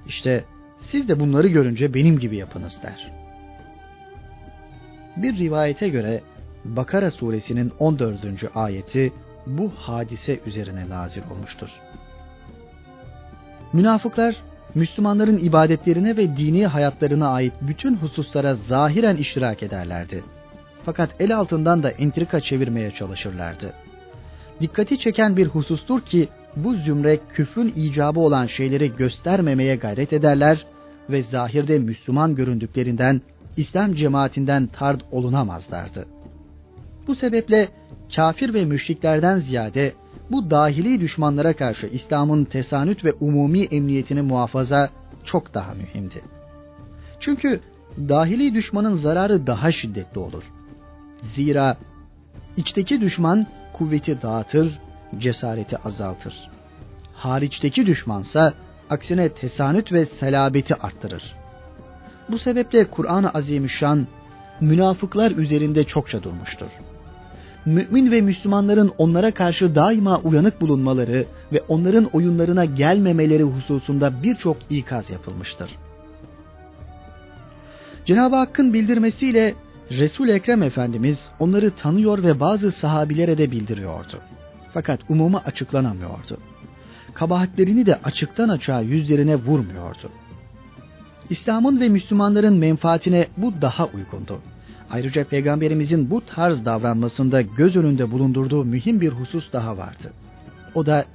İşte 0.07 0.45
siz 0.79 1.09
de 1.09 1.19
bunları 1.19 1.47
görünce 1.47 1.93
benim 1.93 2.19
gibi 2.19 2.37
yapınız 2.37 2.79
der. 2.83 3.11
Bir 5.17 5.37
rivayete 5.37 5.89
göre 5.89 6.21
Bakara 6.65 7.11
suresinin 7.11 7.71
14. 7.79 8.19
ayeti 8.55 9.13
bu 9.47 9.71
hadise 9.75 10.39
üzerine 10.45 10.89
nazil 10.89 11.21
olmuştur. 11.31 11.69
Münafıklar 13.73 14.35
Müslümanların 14.75 15.37
ibadetlerine 15.37 16.17
ve 16.17 16.37
dini 16.37 16.67
hayatlarına 16.67 17.27
ait 17.27 17.53
bütün 17.61 17.95
hususlara 17.95 18.53
zahiren 18.53 19.15
iştirak 19.15 19.63
ederlerdi. 19.63 20.23
Fakat 20.85 21.09
el 21.19 21.37
altından 21.37 21.83
da 21.83 21.89
entrika 21.89 22.39
çevirmeye 22.39 22.91
çalışırlardı 22.91 23.73
dikkati 24.63 24.99
çeken 24.99 25.37
bir 25.37 25.47
husustur 25.47 26.01
ki 26.01 26.27
bu 26.55 26.75
zümre 26.75 27.19
küfrün 27.33 27.73
icabı 27.75 28.19
olan 28.19 28.45
şeyleri 28.45 28.95
göstermemeye 28.95 29.75
gayret 29.75 30.13
ederler 30.13 30.65
ve 31.09 31.23
zahirde 31.23 31.79
Müslüman 31.79 32.35
göründüklerinden 32.35 33.21
İslam 33.57 33.93
cemaatinden 33.93 34.67
tard 34.67 35.01
olunamazlardı. 35.11 36.05
Bu 37.07 37.15
sebeple 37.15 37.69
kafir 38.15 38.53
ve 38.53 38.65
müşriklerden 38.65 39.37
ziyade 39.37 39.93
bu 40.31 40.49
dahili 40.49 41.01
düşmanlara 41.01 41.55
karşı 41.55 41.87
İslam'ın 41.87 42.45
tesanüt 42.45 43.05
ve 43.05 43.13
umumi 43.19 43.61
emniyetini 43.61 44.21
muhafaza 44.21 44.89
çok 45.23 45.53
daha 45.53 45.73
mühimdi. 45.73 46.21
Çünkü 47.19 47.59
dahili 47.97 48.53
düşmanın 48.53 48.93
zararı 48.93 49.47
daha 49.47 49.71
şiddetli 49.71 50.19
olur. 50.19 50.43
Zira 51.35 51.77
içteki 52.57 53.01
düşman 53.01 53.47
kuvveti 53.73 54.21
dağıtır, 54.21 54.79
cesareti 55.17 55.77
azaltır. 55.77 56.49
Hariçteki 57.13 57.85
düşmansa 57.85 58.53
aksine 58.89 59.29
tesanüt 59.29 59.91
ve 59.91 60.05
selabeti 60.05 60.75
arttırır. 60.75 61.35
Bu 62.29 62.37
sebeple 62.37 62.85
Kur'an-ı 62.85 63.29
Azimüşşan 63.29 64.07
münafıklar 64.61 65.31
üzerinde 65.31 65.83
çokça 65.83 66.23
durmuştur. 66.23 66.67
Mümin 67.65 68.11
ve 68.11 68.21
Müslümanların 68.21 68.91
onlara 68.97 69.31
karşı 69.31 69.75
daima 69.75 70.17
uyanık 70.17 70.61
bulunmaları 70.61 71.25
ve 71.51 71.61
onların 71.67 72.05
oyunlarına 72.05 72.65
gelmemeleri 72.65 73.43
hususunda 73.43 74.23
birçok 74.23 74.57
ikaz 74.69 75.09
yapılmıştır. 75.09 75.69
Cenab-ı 78.05 78.35
Hakk'ın 78.35 78.73
bildirmesiyle 78.73 79.53
Resul 79.91 80.29
Ekrem 80.29 80.63
Efendimiz 80.63 81.29
onları 81.39 81.71
tanıyor 81.71 82.23
ve 82.23 82.39
bazı 82.39 82.71
sahabilere 82.71 83.37
de 83.37 83.51
bildiriyordu. 83.51 84.19
Fakat 84.73 84.99
umuma 85.09 85.39
açıklanamıyordu. 85.39 86.37
Kabahatlerini 87.13 87.85
de 87.85 87.99
açıktan 88.03 88.49
açığa 88.49 88.81
yüzlerine 88.81 89.35
vurmuyordu. 89.35 90.09
İslam'ın 91.29 91.79
ve 91.79 91.89
Müslümanların 91.89 92.57
menfaatine 92.57 93.27
bu 93.37 93.53
daha 93.61 93.85
uygundu. 93.85 94.41
Ayrıca 94.93 95.23
Peygamberimizin 95.23 96.09
bu 96.09 96.25
tarz 96.25 96.65
davranmasında 96.65 97.41
göz 97.41 97.75
önünde 97.75 98.11
bulundurduğu 98.11 98.65
mühim 98.65 99.01
bir 99.01 99.09
husus 99.09 99.53
daha 99.53 99.77
vardı. 99.77 100.13
O 100.75 100.85
da 100.85 101.05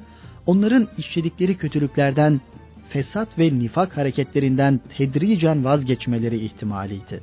onların 0.47 0.88
işledikleri 0.97 1.56
kötülüklerden, 1.56 2.40
fesat 2.88 3.38
ve 3.38 3.58
nifak 3.58 3.97
hareketlerinden 3.97 4.80
tedricen 4.97 5.64
vazgeçmeleri 5.64 6.37
ihtimaliydi. 6.37 7.20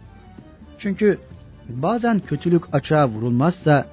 Çünkü 0.79 1.19
bazen 1.69 2.19
kötülük 2.19 2.75
açığa 2.75 3.09
vurulmazsa 3.09 3.85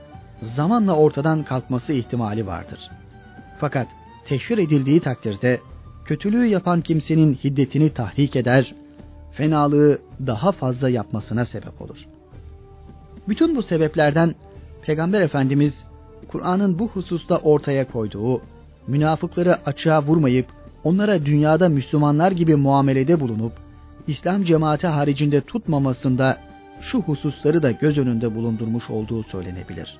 zamanla 0.42 0.96
ortadan 0.96 1.44
kalkması 1.44 1.92
ihtimali 1.92 2.46
vardır. 2.46 2.90
Fakat 3.58 3.88
teşhir 4.24 4.58
edildiği 4.58 5.00
takdirde 5.00 5.60
kötülüğü 6.04 6.46
yapan 6.46 6.80
kimsenin 6.80 7.34
hiddetini 7.34 7.90
tahrik 7.90 8.36
eder, 8.36 8.74
fenalığı 9.32 9.98
daha 10.26 10.52
fazla 10.52 10.88
yapmasına 10.88 11.44
sebep 11.44 11.82
olur. 11.82 12.11
Bütün 13.28 13.56
bu 13.56 13.62
sebeplerden 13.62 14.34
Peygamber 14.82 15.20
Efendimiz 15.20 15.84
Kur'an'ın 16.28 16.78
bu 16.78 16.88
hususta 16.88 17.36
ortaya 17.36 17.90
koyduğu 17.90 18.42
münafıkları 18.86 19.66
açığa 19.66 20.02
vurmayıp 20.02 20.46
onlara 20.84 21.24
dünyada 21.24 21.68
Müslümanlar 21.68 22.32
gibi 22.32 22.56
muamelede 22.56 23.20
bulunup 23.20 23.52
İslam 24.06 24.44
cemaati 24.44 24.86
haricinde 24.86 25.40
tutmamasında 25.40 26.38
şu 26.80 27.00
hususları 27.00 27.62
da 27.62 27.70
göz 27.70 27.98
önünde 27.98 28.34
bulundurmuş 28.34 28.90
olduğu 28.90 29.22
söylenebilir. 29.22 29.98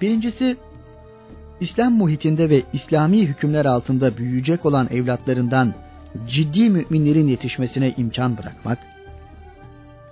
Birincisi, 0.00 0.56
İslam 1.60 1.92
muhitinde 1.92 2.50
ve 2.50 2.62
İslami 2.72 3.26
hükümler 3.26 3.66
altında 3.66 4.16
büyüyecek 4.16 4.66
olan 4.66 4.88
evlatlarından 4.90 5.74
ciddi 6.28 6.70
müminlerin 6.70 7.28
yetişmesine 7.28 7.94
imkan 7.96 8.38
bırakmak. 8.38 8.78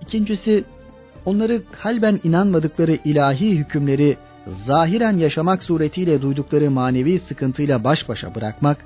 İkincisi, 0.01 0.65
onları 1.27 1.63
kalben 1.83 2.21
inanmadıkları 2.25 2.97
ilahi 3.05 3.59
hükümleri 3.59 4.17
zahiren 4.47 5.17
yaşamak 5.17 5.63
suretiyle 5.63 6.23
duydukları 6.23 6.71
manevi 6.71 7.19
sıkıntıyla 7.19 7.85
baş 7.85 8.09
başa 8.09 8.35
bırakmak 8.35 8.85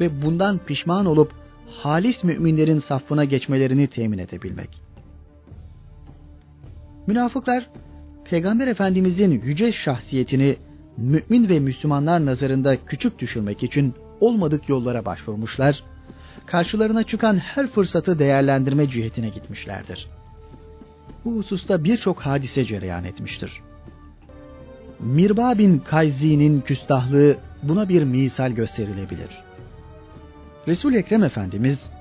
ve 0.00 0.22
bundan 0.22 0.58
pişman 0.58 1.06
olup 1.06 1.32
halis 1.70 2.24
müminlerin 2.24 2.78
safına 2.78 3.24
geçmelerini 3.24 3.86
temin 3.86 4.18
edebilmek. 4.18 4.80
Münafıklar 7.06 7.70
Peygamber 8.24 8.66
Efendimizin 8.66 9.30
yüce 9.30 9.72
şahsiyetini 9.72 10.56
mümin 10.96 11.48
ve 11.48 11.60
Müslümanlar 11.60 12.26
nazarında 12.26 12.76
küçük 12.86 13.18
düşürmek 13.18 13.62
için 13.62 13.94
olmadık 14.20 14.68
yollara 14.68 15.04
başvurmuşlar, 15.04 15.84
karşılarına 16.46 17.02
çıkan 17.02 17.36
her 17.36 17.66
fırsatı 17.66 18.18
değerlendirme 18.18 18.90
cihetine 18.90 19.28
gitmişlerdir. 19.28 20.08
Bu 21.24 21.36
hususta 21.36 21.84
birçok 21.84 22.20
hadise 22.20 22.64
cereyan 22.64 23.04
etmiştir. 23.04 23.60
Mirba 25.00 25.58
bin 25.58 25.78
Kayzi'nin 25.78 26.60
küstahlığı 26.60 27.36
buna 27.62 27.88
bir 27.88 28.02
misal 28.02 28.52
gösterilebilir. 28.52 29.44
Resul 30.68 30.94
Ekrem 30.94 31.24
Efendimiz 31.24 31.92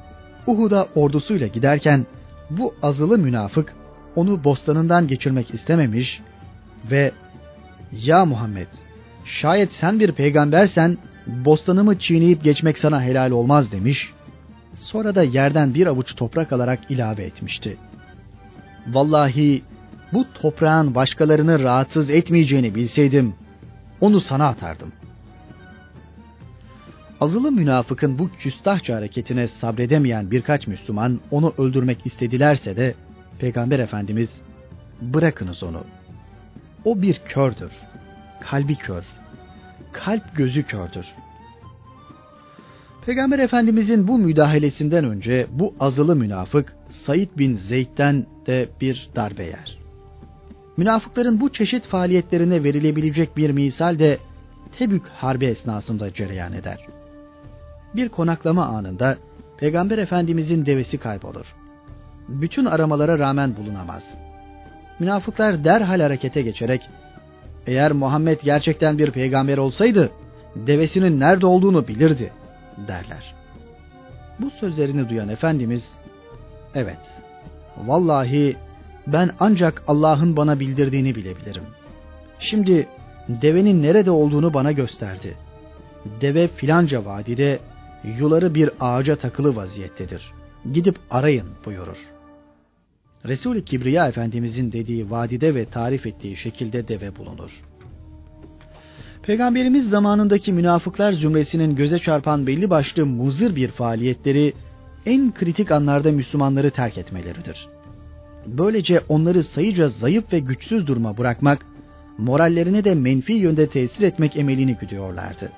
Uhud'a 0.48 0.88
ordusuyla 0.96 1.48
giderken 1.48 2.06
bu 2.50 2.74
azılı 2.82 3.18
münafık 3.18 3.76
onu 4.16 4.44
bostanından 4.44 5.08
geçirmek 5.08 5.54
istememiş 5.54 6.22
ve 6.92 7.12
ya 7.92 8.26
Muhammed 8.26 8.68
şayet 9.26 9.72
sen 9.72 10.00
bir 10.00 10.12
peygambersen 10.12 10.98
bostanımı 11.28 12.00
çiğneyip 12.00 12.44
geçmek 12.44 12.80
sana 12.80 13.02
helal 13.02 13.32
olmaz 13.32 13.72
demiş. 13.72 14.14
Sonra 14.76 15.16
da 15.16 15.24
yerden 15.24 15.74
bir 15.74 15.88
avuç 15.88 16.16
toprak 16.16 16.54
alarak 16.54 16.80
ilave 16.92 17.24
etmişti. 17.24 17.78
Vallahi 18.88 19.62
bu 20.14 20.26
toprağın 20.34 20.96
başkalarını 20.96 21.64
rahatsız 21.64 22.10
etmeyeceğini 22.10 22.76
bilseydim 22.76 23.34
onu 24.02 24.22
sana 24.22 24.48
atardım. 24.48 24.92
Azılı 27.22 27.52
münafıkın 27.52 28.20
bu 28.20 28.30
küstahça 28.40 28.96
hareketine 28.96 29.48
sabredemeyen 29.48 30.32
birkaç 30.32 30.68
Müslüman 30.68 31.20
onu 31.32 31.54
öldürmek 31.58 32.06
istedilerse 32.06 32.78
de 32.78 32.96
Peygamber 33.40 33.80
Efendimiz 33.80 34.42
bırakınız 35.02 35.64
onu. 35.64 35.84
O 36.86 37.02
bir 37.02 37.22
kördür. 37.26 37.72
Kalbi 38.42 38.76
kör. 38.76 39.04
Kalp 39.92 40.36
gözü 40.36 40.64
kördür. 40.64 41.06
Peygamber 43.06 43.40
Efendimizin 43.40 44.08
bu 44.08 44.18
müdahalesinden 44.18 45.06
önce 45.06 45.48
bu 45.52 45.76
azılı 45.80 46.16
münafık 46.16 46.76
Said 46.94 47.30
bin 47.38 47.56
Zeyd'den 47.56 48.26
de 48.48 48.70
bir 48.82 49.10
darbe 49.16 49.44
yer. 49.44 49.78
Münafıkların 50.78 51.40
bu 51.40 51.54
çeşit 51.54 51.88
faaliyetlerine 51.88 52.64
verilebilecek 52.64 53.38
bir 53.38 53.50
misal 53.50 54.00
de 54.00 54.18
Tebük 54.78 55.08
Harbi 55.08 55.46
esnasında 55.46 56.14
cereyan 56.14 56.54
eder. 56.54 56.88
Bir 57.96 58.10
konaklama 58.10 58.66
anında 58.66 59.18
Peygamber 59.58 59.98
Efendimizin 59.98 60.66
devesi 60.66 60.98
kaybolur. 60.98 61.56
Bütün 62.28 62.66
aramalara 62.66 63.20
rağmen 63.20 63.58
bulunamaz. 63.58 64.18
Münafıklar 65.00 65.64
derhal 65.64 66.02
harekete 66.02 66.42
geçerek 66.42 66.90
eğer 67.68 67.92
Muhammed 67.92 68.40
gerçekten 68.44 68.98
bir 68.98 69.12
peygamber 69.12 69.58
olsaydı 69.58 70.12
devesinin 70.56 71.20
nerede 71.20 71.46
olduğunu 71.46 71.88
bilirdi 71.88 72.34
derler. 72.88 73.36
Bu 74.40 74.50
sözlerini 74.50 75.10
duyan 75.10 75.30
Efendimiz 75.30 76.03
evet 76.76 77.22
vallahi 77.78 78.56
ben 79.08 79.32
ancak 79.40 79.84
Allah'ın 79.88 80.38
bana 80.38 80.60
bildirdiğini 80.60 81.16
bilebilirim. 81.16 81.64
Şimdi 82.40 82.88
devenin 83.30 83.84
nerede 83.84 84.12
olduğunu 84.12 84.54
bana 84.54 84.72
gösterdi. 84.72 85.38
Deve 86.22 86.48
filanca 86.48 87.06
vadide 87.06 87.60
yuları 88.20 88.56
bir 88.56 88.70
ağaca 88.80 89.16
takılı 89.16 89.56
vaziyettedir. 89.56 90.32
Gidip 90.74 90.96
arayın 91.12 91.48
buyurur. 91.66 91.98
Resul-i 93.28 93.66
Kibriya 93.66 94.08
Efendimizin 94.08 94.72
dediği 94.72 95.12
vadide 95.12 95.56
ve 95.56 95.66
tarif 95.66 96.06
ettiği 96.06 96.38
şekilde 96.38 96.88
deve 96.88 97.16
bulunur. 97.16 97.64
Peygamberimiz 99.24 99.90
zamanındaki 99.90 100.54
münafıklar 100.54 101.14
zümresinin 101.14 101.76
göze 101.76 102.00
çarpan 102.00 102.48
belli 102.48 102.70
başlı 102.70 103.06
muzır 103.06 103.56
bir 103.56 103.68
faaliyetleri 103.68 104.54
en 105.06 105.34
kritik 105.34 105.72
anlarda 105.72 106.12
Müslümanları 106.12 106.72
terk 106.72 106.98
etmeleridir. 106.98 107.68
Böylece 108.46 109.00
onları 109.10 109.44
sayıca 109.44 109.90
zayıf 109.90 110.34
ve 110.34 110.40
güçsüz 110.40 110.88
duruma 110.88 111.18
bırakmak, 111.18 111.66
morallerine 112.18 112.84
de 112.84 112.96
menfi 112.96 113.34
yönde 113.34 113.68
tesir 113.68 114.08
etmek 114.08 114.38
emelini 114.38 114.76
güdüyorlardı. 114.76 115.52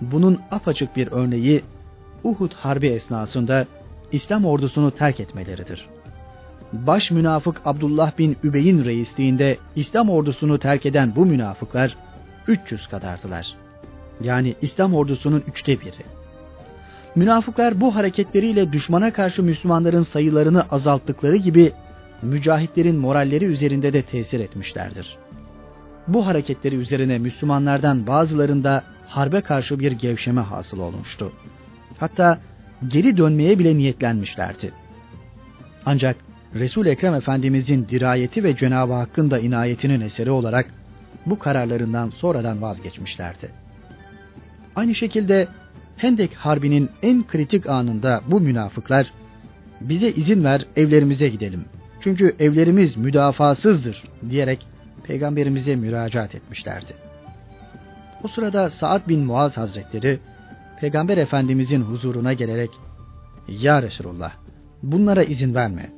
Bunun 0.00 0.40
apaçık 0.50 0.96
bir 0.96 1.06
örneği 1.12 1.62
Uhud 2.24 2.52
Harbi 2.52 2.86
esnasında 2.86 3.66
İslam 4.12 4.44
ordusunu 4.44 4.90
terk 4.90 5.20
etmeleridir. 5.20 5.88
Baş 6.72 7.10
münafık 7.10 7.60
Abdullah 7.64 8.18
bin 8.18 8.36
Übey'in 8.44 8.84
reisliğinde 8.84 9.56
İslam 9.76 10.10
ordusunu 10.10 10.58
terk 10.58 10.86
eden 10.86 11.16
bu 11.16 11.26
münafıklar 11.26 11.96
300 12.48 12.86
kadardılar. 12.86 13.54
Yani 14.20 14.54
İslam 14.62 14.94
ordusunun 14.94 15.44
üçte 15.48 15.80
biri. 15.80 16.17
Münafıklar 17.18 17.80
bu 17.80 17.94
hareketleriyle 17.94 18.72
düşmana 18.72 19.12
karşı 19.12 19.42
Müslümanların 19.42 20.02
sayılarını 20.02 20.62
azalttıkları 20.62 21.36
gibi 21.36 21.72
mücahitlerin 22.22 22.96
moralleri 22.96 23.44
üzerinde 23.44 23.92
de 23.92 24.02
tesir 24.02 24.40
etmişlerdir. 24.40 25.16
Bu 26.08 26.26
hareketleri 26.26 26.76
üzerine 26.76 27.18
Müslümanlardan 27.18 28.06
bazılarında 28.06 28.82
harbe 29.06 29.40
karşı 29.40 29.78
bir 29.78 29.92
gevşeme 29.92 30.40
hasıl 30.40 30.78
olmuştu. 30.78 31.32
Hatta 31.98 32.38
geri 32.88 33.16
dönmeye 33.16 33.58
bile 33.58 33.76
niyetlenmişlerdi. 33.76 34.72
Ancak 35.86 36.16
Resul 36.54 36.86
Ekrem 36.86 37.14
Efendimizin 37.14 37.88
dirayeti 37.88 38.44
ve 38.44 38.56
Cenab-ı 38.56 38.92
Hakk'ın 38.92 39.30
da 39.30 39.38
inayetinin 39.38 40.00
eseri 40.00 40.30
olarak 40.30 40.66
bu 41.26 41.38
kararlarından 41.38 42.10
sonradan 42.10 42.62
vazgeçmişlerdi. 42.62 43.50
Aynı 44.76 44.94
şekilde 44.94 45.48
Hendek 45.98 46.34
Harbi'nin 46.34 46.90
en 47.02 47.26
kritik 47.26 47.68
anında 47.68 48.20
bu 48.26 48.40
münafıklar 48.40 49.12
bize 49.80 50.08
izin 50.08 50.44
ver 50.44 50.66
evlerimize 50.76 51.28
gidelim. 51.28 51.64
Çünkü 52.00 52.36
evlerimiz 52.38 52.96
müdafasızdır 52.96 54.04
diyerek 54.30 54.66
peygamberimize 55.04 55.76
müracaat 55.76 56.34
etmişlerdi. 56.34 56.92
O 58.24 58.28
sırada 58.28 58.70
Saad 58.70 59.08
bin 59.08 59.24
Muaz 59.24 59.56
Hazretleri 59.56 60.18
peygamber 60.80 61.16
efendimizin 61.16 61.80
huzuruna 61.80 62.32
gelerek 62.32 62.70
Ya 63.48 63.82
Resulullah 63.82 64.32
bunlara 64.82 65.22
izin 65.22 65.54
verme. 65.54 65.90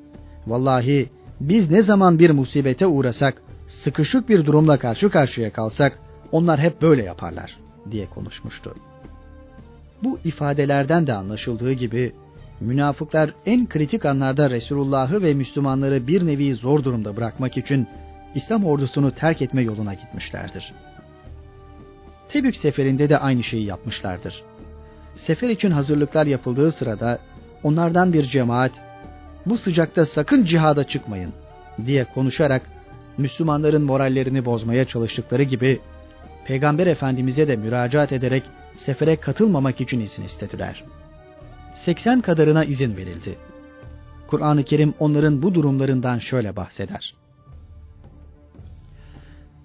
Vallahi 0.46 1.08
biz 1.40 1.70
ne 1.70 1.82
zaman 1.82 2.18
bir 2.18 2.30
musibete 2.30 2.86
uğrasak, 2.86 3.42
sıkışık 3.66 4.28
bir 4.28 4.46
durumla 4.46 4.78
karşı 4.78 5.10
karşıya 5.10 5.52
kalsak 5.52 5.98
onlar 6.32 6.60
hep 6.60 6.82
böyle 6.82 7.02
yaparlar 7.02 7.58
diye 7.90 8.06
konuşmuştu. 8.06 8.74
Bu 10.02 10.18
ifadelerden 10.24 11.06
de 11.06 11.12
anlaşıldığı 11.12 11.72
gibi 11.72 12.12
münafıklar 12.60 13.34
en 13.46 13.68
kritik 13.68 14.04
anlarda 14.04 14.50
Resulullah'ı 14.50 15.22
ve 15.22 15.34
Müslümanları 15.34 16.06
bir 16.06 16.26
nevi 16.26 16.54
zor 16.54 16.84
durumda 16.84 17.16
bırakmak 17.16 17.56
için 17.56 17.88
İslam 18.34 18.64
ordusunu 18.64 19.14
terk 19.14 19.42
etme 19.42 19.62
yoluna 19.62 19.94
gitmişlerdir. 19.94 20.72
Tebük 22.28 22.56
seferinde 22.56 23.08
de 23.08 23.18
aynı 23.18 23.42
şeyi 23.42 23.64
yapmışlardır. 23.66 24.42
Sefer 25.14 25.48
için 25.48 25.70
hazırlıklar 25.70 26.26
yapıldığı 26.26 26.72
sırada 26.72 27.18
onlardan 27.62 28.12
bir 28.12 28.22
cemaat 28.22 28.72
bu 29.46 29.58
sıcakta 29.58 30.06
sakın 30.06 30.44
cihada 30.44 30.84
çıkmayın. 30.84 31.32
diye 31.86 32.04
konuşarak 32.04 32.62
Müslümanların 33.18 33.82
morallerini 33.82 34.44
bozmaya 34.44 34.84
çalıştıkları 34.84 35.42
gibi 35.42 35.80
Peygamber 36.46 36.86
Efendimiz'e 36.86 37.48
de 37.48 37.56
müracaat 37.56 38.12
ederek 38.12 38.42
sefere 38.76 39.16
katılmamak 39.16 39.80
için 39.80 40.00
izin 40.00 40.24
istediler. 40.24 40.84
80 41.74 42.20
kadarına 42.20 42.64
izin 42.64 42.96
verildi. 42.96 43.36
Kur'an-ı 44.26 44.64
Kerim 44.64 44.94
onların 44.98 45.42
bu 45.42 45.54
durumlarından 45.54 46.18
şöyle 46.18 46.56
bahseder. 46.56 47.14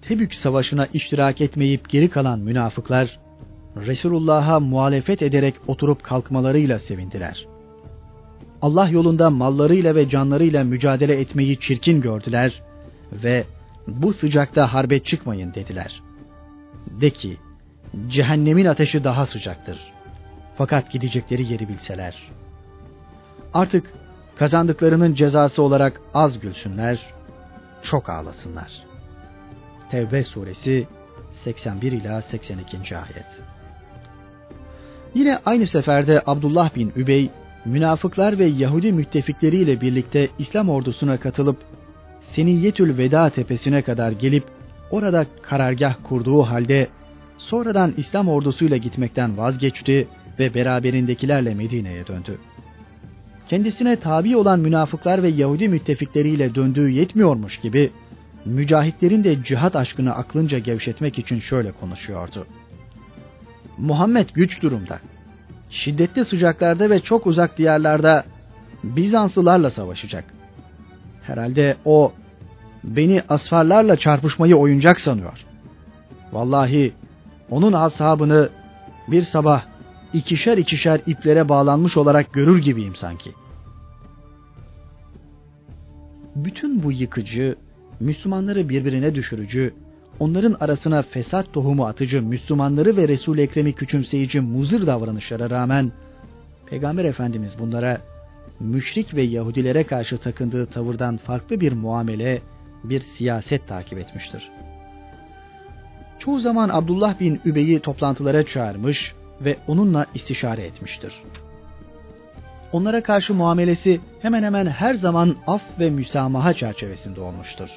Tebük 0.02 0.34
Savaşı'na 0.34 0.86
iştirak 0.86 1.40
etmeyip 1.40 1.88
geri 1.88 2.10
kalan 2.10 2.40
münafıklar, 2.40 3.18
Resulullah'a 3.76 4.60
muhalefet 4.60 5.22
ederek 5.22 5.54
oturup 5.66 6.02
kalkmalarıyla 6.02 6.78
sevindiler. 6.78 7.46
Allah 8.62 8.88
yolunda 8.88 9.30
mallarıyla 9.30 9.94
ve 9.94 10.08
canlarıyla 10.08 10.64
mücadele 10.64 11.20
etmeyi 11.20 11.60
çirkin 11.60 12.00
gördüler 12.00 12.62
ve 13.12 13.44
bu 13.86 14.12
sıcakta 14.12 14.74
harbe 14.74 14.98
çıkmayın 14.98 15.54
dediler. 15.54 16.02
De 17.00 17.10
ki, 17.10 17.36
cehennemin 18.08 18.66
ateşi 18.66 19.04
daha 19.04 19.26
sıcaktır. 19.26 19.78
Fakat 20.56 20.90
gidecekleri 20.90 21.52
yeri 21.52 21.68
bilseler. 21.68 22.32
Artık 23.54 23.92
kazandıklarının 24.36 25.14
cezası 25.14 25.62
olarak 25.62 26.00
az 26.14 26.40
gülsünler, 26.40 27.06
çok 27.82 28.10
ağlasınlar. 28.10 28.72
Tevbe 29.90 30.22
suresi 30.22 30.86
81 31.30 31.92
ila 31.92 32.22
82. 32.22 32.96
ayet. 32.96 33.42
Yine 35.14 35.38
aynı 35.46 35.66
seferde 35.66 36.22
Abdullah 36.26 36.74
bin 36.74 36.92
Übey, 36.96 37.30
münafıklar 37.64 38.38
ve 38.38 38.44
Yahudi 38.44 38.92
müttefikleriyle 38.92 39.80
birlikte 39.80 40.28
İslam 40.38 40.68
ordusuna 40.68 41.20
katılıp 41.20 41.56
Seniyyetül 42.20 42.98
Veda 42.98 43.30
tepesine 43.30 43.82
kadar 43.82 44.12
gelip 44.12 44.44
orada 44.90 45.26
karargah 45.42 45.94
kurduğu 46.04 46.42
halde 46.42 46.88
sonradan 47.38 47.94
İslam 47.96 48.28
ordusuyla 48.28 48.76
gitmekten 48.76 49.36
vazgeçti 49.36 50.08
ve 50.38 50.54
beraberindekilerle 50.54 51.54
Medine'ye 51.54 52.06
döndü. 52.06 52.38
Kendisine 53.48 53.96
tabi 53.96 54.36
olan 54.36 54.60
münafıklar 54.60 55.22
ve 55.22 55.28
Yahudi 55.28 55.68
müttefikleriyle 55.68 56.54
döndüğü 56.54 56.88
yetmiyormuş 56.90 57.60
gibi 57.60 57.90
mücahitlerin 58.44 59.24
de 59.24 59.44
cihat 59.44 59.76
aşkını 59.76 60.14
aklınca 60.14 60.58
gevşetmek 60.58 61.18
için 61.18 61.40
şöyle 61.40 61.72
konuşuyordu. 61.72 62.46
Muhammed 63.78 64.28
güç 64.34 64.62
durumda. 64.62 64.98
Şiddetli 65.70 66.24
sıcaklarda 66.24 66.90
ve 66.90 67.00
çok 67.00 67.26
uzak 67.26 67.58
diyarlarda 67.58 68.24
Bizanslılarla 68.84 69.70
savaşacak. 69.70 70.24
Herhalde 71.22 71.76
o 71.84 72.12
beni 72.84 73.22
asfarlarla 73.28 73.96
çarpışmayı 73.96 74.56
oyuncak 74.56 75.00
sanıyor. 75.00 75.44
Vallahi 76.32 76.92
onun 77.50 77.72
ashabını 77.72 78.48
bir 79.08 79.22
sabah 79.22 79.62
ikişer 80.12 80.58
ikişer 80.58 81.00
iplere 81.06 81.48
bağlanmış 81.48 81.96
olarak 81.96 82.32
görür 82.32 82.58
gibiyim 82.62 82.94
sanki. 82.94 83.30
Bütün 86.36 86.82
bu 86.82 86.92
yıkıcı, 86.92 87.56
Müslümanları 88.00 88.68
birbirine 88.68 89.14
düşürücü, 89.14 89.74
onların 90.20 90.56
arasına 90.60 91.02
fesat 91.02 91.52
tohumu 91.52 91.86
atıcı 91.86 92.22
Müslümanları 92.22 92.96
ve 92.96 93.08
Resul-i 93.08 93.40
Ekrem'i 93.40 93.72
küçümseyici 93.72 94.40
muzır 94.40 94.86
davranışlara 94.86 95.50
rağmen 95.50 95.92
Peygamber 96.66 97.04
Efendimiz 97.04 97.58
bunlara 97.58 98.00
müşrik 98.60 99.14
ve 99.14 99.22
Yahudilere 99.22 99.84
karşı 99.84 100.18
takındığı 100.18 100.66
tavırdan 100.66 101.16
farklı 101.16 101.60
bir 101.60 101.72
muamele, 101.72 102.42
bir 102.84 103.00
siyaset 103.00 103.68
takip 103.68 103.98
etmiştir. 103.98 104.50
Çoğu 106.18 106.40
zaman 106.40 106.68
Abdullah 106.68 107.20
bin 107.20 107.40
Übey'i 107.44 107.80
toplantılara 107.80 108.46
çağırmış 108.46 109.14
ve 109.40 109.56
onunla 109.66 110.06
istişare 110.14 110.62
etmiştir. 110.62 111.22
Onlara 112.72 113.02
karşı 113.02 113.34
muamelesi 113.34 114.00
hemen 114.22 114.42
hemen 114.42 114.66
her 114.66 114.94
zaman 114.94 115.36
af 115.46 115.62
ve 115.80 115.90
müsamaha 115.90 116.54
çerçevesinde 116.54 117.20
olmuştur. 117.20 117.68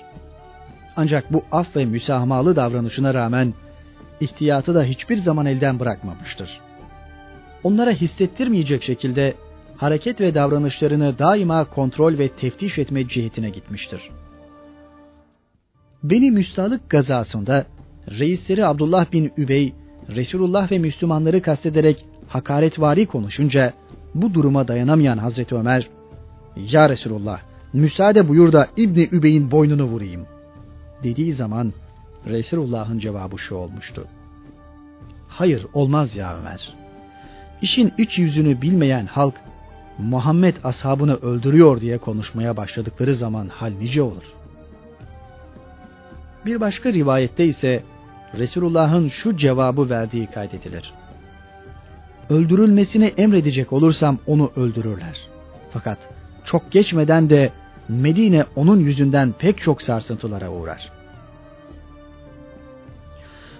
Ancak 0.95 1.33
bu 1.33 1.43
af 1.51 1.75
ve 1.75 1.85
müsamahalı 1.85 2.55
davranışına 2.55 3.13
rağmen 3.13 3.53
ihtiyatı 4.19 4.75
da 4.75 4.83
hiçbir 4.83 5.17
zaman 5.17 5.45
elden 5.45 5.79
bırakmamıştır. 5.79 6.59
Onlara 7.63 7.91
hissettirmeyecek 7.91 8.83
şekilde 8.83 9.33
hareket 9.77 10.21
ve 10.21 10.35
davranışlarını 10.35 11.19
daima 11.19 11.65
kontrol 11.65 12.17
ve 12.17 12.27
teftiş 12.29 12.77
etme 12.77 13.07
cihetine 13.07 13.49
gitmiştir. 13.49 14.09
Beni 16.03 16.31
Müstalık 16.31 16.89
gazasında 16.89 17.65
reisleri 18.09 18.65
Abdullah 18.65 19.11
bin 19.11 19.31
Übey, 19.37 19.73
Resulullah 20.15 20.71
ve 20.71 20.77
Müslümanları 20.77 21.41
kastederek 21.41 22.05
hakaretvari 22.27 23.05
konuşunca 23.05 23.73
bu 24.15 24.33
duruma 24.33 24.67
dayanamayan 24.67 25.17
Hazreti 25.17 25.55
Ömer, 25.55 25.89
''Ya 26.55 26.89
Resulullah, 26.89 27.41
müsaade 27.73 28.27
buyur 28.27 28.51
da 28.51 28.67
İbni 28.77 29.09
Übey'in 29.11 29.51
boynunu 29.51 29.83
vurayım.'' 29.83 30.39
dediği 31.03 31.33
zaman 31.33 31.73
Resulullah'ın 32.25 32.99
cevabı 32.99 33.39
şu 33.39 33.55
olmuştu. 33.55 34.07
Hayır 35.27 35.65
olmaz 35.73 36.15
ya 36.15 36.37
Ömer. 36.37 36.73
İşin 37.61 37.93
iç 37.97 38.17
yüzünü 38.19 38.61
bilmeyen 38.61 39.05
halk 39.05 39.35
Muhammed 39.97 40.55
ashabını 40.63 41.15
öldürüyor 41.15 41.81
diye 41.81 41.97
konuşmaya 41.97 42.57
başladıkları 42.57 43.15
zaman 43.15 43.47
hal 43.47 43.71
nice 43.71 44.01
olur. 44.01 44.23
Bir 46.45 46.59
başka 46.61 46.93
rivayette 46.93 47.45
ise 47.45 47.83
Resulullah'ın 48.37 49.09
şu 49.09 49.37
cevabı 49.37 49.89
verdiği 49.89 50.27
kaydedilir. 50.27 50.93
Öldürülmesini 52.29 53.05
emredecek 53.05 53.73
olursam 53.73 54.17
onu 54.27 54.51
öldürürler. 54.55 55.27
Fakat 55.71 55.97
çok 56.45 56.71
geçmeden 56.71 57.29
de 57.29 57.51
Medine 57.89 58.45
onun 58.55 58.79
yüzünden 58.79 59.33
pek 59.39 59.61
çok 59.61 59.81
sarsıntılara 59.81 60.49
uğrar. 60.49 60.91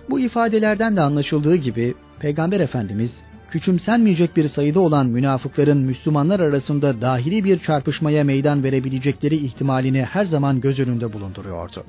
Bu 0.10 0.20
ifadelerden 0.20 0.96
de 0.96 1.02
anlaşıldığı 1.02 1.56
gibi 1.56 1.94
Peygamber 2.20 2.60
Efendimiz 2.60 3.14
küçümsenmeyecek 3.52 4.36
bir 4.36 4.48
sayıda 4.48 4.80
olan 4.80 5.08
münafıkların 5.08 5.78
Müslümanlar 5.78 6.40
arasında 6.40 7.02
dahili 7.02 7.44
bir 7.44 7.60
çarpışmaya 7.60 8.24
meydan 8.24 8.64
verebilecekleri 8.64 9.36
ihtimalini 9.36 10.04
her 10.04 10.26
zaman 10.26 10.62
göz 10.62 10.80
önünde 10.80 11.14
bulunduruyordu. 11.14 11.84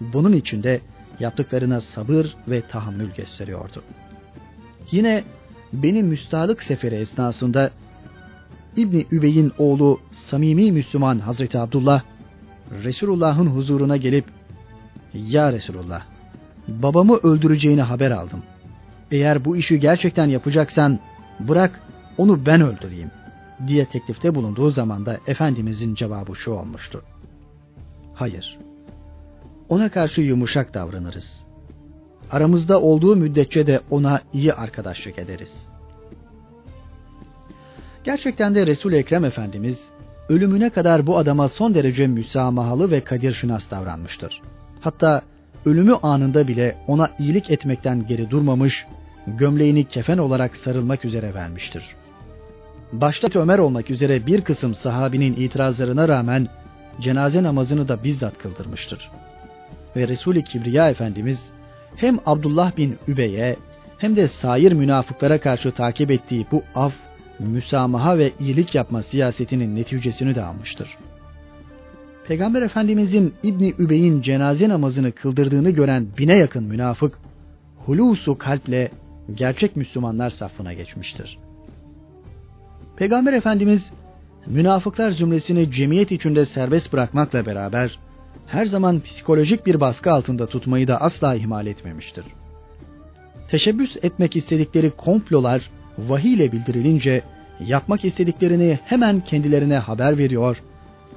Bunun 0.00 0.32
için 0.32 0.62
de 0.62 0.80
yaptıklarına 1.20 1.80
sabır 1.80 2.36
ve 2.48 2.60
tahammül 2.60 3.10
gösteriyordu. 3.14 3.82
Yine 4.90 5.24
benim 5.72 6.06
müstahlık 6.06 6.62
seferi 6.62 6.94
esnasında 6.94 7.70
İbni 8.76 9.06
Übey'in 9.10 9.52
oğlu 9.58 10.00
samimi 10.12 10.72
Müslüman 10.72 11.18
Hazreti 11.18 11.58
Abdullah 11.58 12.02
Resulullah'ın 12.84 13.46
huzuruna 13.46 13.96
gelip 13.96 14.24
Ya 15.14 15.52
Resulullah 15.52 16.02
babamı 16.68 17.16
öldüreceğini 17.16 17.82
haber 17.82 18.10
aldım. 18.10 18.42
Eğer 19.10 19.44
bu 19.44 19.56
işi 19.56 19.80
gerçekten 19.80 20.28
yapacaksan 20.28 20.98
bırak 21.40 21.80
onu 22.18 22.46
ben 22.46 22.60
öldüreyim 22.60 23.10
diye 23.66 23.84
teklifte 23.84 24.34
bulunduğu 24.34 24.70
zaman 24.70 25.06
da 25.06 25.18
Efendimizin 25.26 25.94
cevabı 25.94 26.36
şu 26.36 26.50
olmuştu. 26.50 27.02
Hayır. 28.14 28.58
Ona 29.70 29.88
karşı 29.88 30.20
yumuşak 30.20 30.74
davranırız. 30.74 31.44
Aramızda 32.30 32.80
olduğu 32.80 33.16
müddetçe 33.16 33.66
de 33.66 33.80
ona 33.90 34.20
iyi 34.32 34.52
arkadaşlık 34.52 35.18
ederiz. 35.18 35.68
Gerçekten 38.04 38.54
de 38.54 38.66
Resul 38.66 38.92
Ekrem 38.92 39.24
Efendimiz 39.24 39.78
ölümüne 40.28 40.70
kadar 40.70 41.06
bu 41.06 41.18
adama 41.18 41.48
son 41.48 41.74
derece 41.74 42.06
müsamahalı 42.06 42.90
ve 42.90 43.00
kadir 43.00 43.34
şınas 43.34 43.70
davranmıştır. 43.70 44.42
Hatta 44.80 45.22
ölümü 45.66 45.94
anında 46.02 46.48
bile 46.48 46.76
ona 46.86 47.10
iyilik 47.18 47.50
etmekten 47.50 48.06
geri 48.06 48.30
durmamış, 48.30 48.86
gömleğini 49.26 49.84
kefen 49.84 50.18
olarak 50.18 50.56
sarılmak 50.56 51.04
üzere 51.04 51.34
vermiştir. 51.34 51.84
Başta 52.92 53.40
Ömer 53.40 53.58
olmak 53.58 53.90
üzere 53.90 54.26
bir 54.26 54.40
kısım 54.40 54.74
sahabinin 54.74 55.36
itirazlarına 55.36 56.08
rağmen 56.08 56.48
cenaze 57.00 57.42
namazını 57.42 57.88
da 57.88 58.04
bizzat 58.04 58.38
kıldırmıştır. 58.38 59.10
Ve 59.96 60.08
Resul-i 60.08 60.44
Kibriya 60.44 60.90
Efendimiz 60.90 61.52
hem 61.96 62.18
Abdullah 62.26 62.76
bin 62.76 62.98
Übey'e 63.08 63.56
hem 63.98 64.16
de 64.16 64.28
sair 64.28 64.72
münafıklara 64.72 65.40
karşı 65.40 65.72
takip 65.72 66.10
ettiği 66.10 66.46
bu 66.50 66.62
af 66.74 66.94
müsamaha 67.38 68.18
ve 68.18 68.32
iyilik 68.40 68.74
yapma 68.74 69.02
siyasetinin 69.02 69.76
neticesini 69.76 70.34
de 70.34 70.44
almıştır. 70.44 70.98
Peygamber 72.28 72.62
Efendimizin 72.62 73.34
İbni 73.42 73.74
Übey'in 73.78 74.22
cenaze 74.22 74.68
namazını 74.68 75.12
kıldırdığını 75.12 75.70
gören 75.70 76.06
bine 76.18 76.36
yakın 76.36 76.64
münafık, 76.64 77.18
hulusu 77.76 78.38
kalple 78.38 78.90
gerçek 79.34 79.76
Müslümanlar 79.76 80.30
safına 80.30 80.72
geçmiştir. 80.72 81.38
Peygamber 82.96 83.32
Efendimiz 83.32 83.92
münafıklar 84.46 85.10
zümresini 85.10 85.72
cemiyet 85.72 86.12
içinde 86.12 86.44
serbest 86.44 86.92
bırakmakla 86.92 87.46
beraber 87.46 87.98
her 88.52 88.66
zaman 88.66 89.00
psikolojik 89.00 89.66
bir 89.66 89.80
baskı 89.80 90.12
altında 90.12 90.46
tutmayı 90.46 90.88
da 90.88 91.00
asla 91.00 91.34
ihmal 91.34 91.66
etmemiştir. 91.66 92.24
Teşebbüs 93.48 93.96
etmek 94.02 94.36
istedikleri 94.36 94.90
komplolar 94.90 95.70
vahiy 95.98 96.34
ile 96.34 96.52
bildirilince 96.52 97.22
yapmak 97.66 98.04
istediklerini 98.04 98.78
hemen 98.84 99.20
kendilerine 99.20 99.78
haber 99.78 100.18
veriyor. 100.18 100.62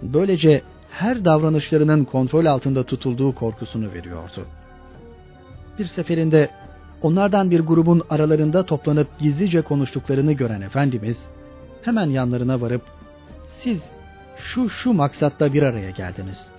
Böylece 0.01 0.61
her 0.89 1.25
davranışlarının 1.25 2.03
kontrol 2.03 2.45
altında 2.45 2.83
tutulduğu 2.83 3.35
korkusunu 3.35 3.93
veriyordu. 3.93 4.45
Bir 5.79 5.85
seferinde 5.85 6.49
onlardan 7.01 7.51
bir 7.51 7.59
grubun 7.59 8.01
aralarında 8.09 8.65
toplanıp 8.65 9.19
gizlice 9.19 9.61
konuştuklarını 9.61 10.33
gören 10.33 10.61
Efendimiz 10.61 11.17
hemen 11.81 12.09
yanlarına 12.09 12.61
varıp 12.61 12.81
siz 13.53 13.83
şu 14.37 14.69
şu 14.69 14.93
maksatta 14.93 15.53
bir 15.53 15.63
araya 15.63 15.89
geldiniz. 15.89 16.51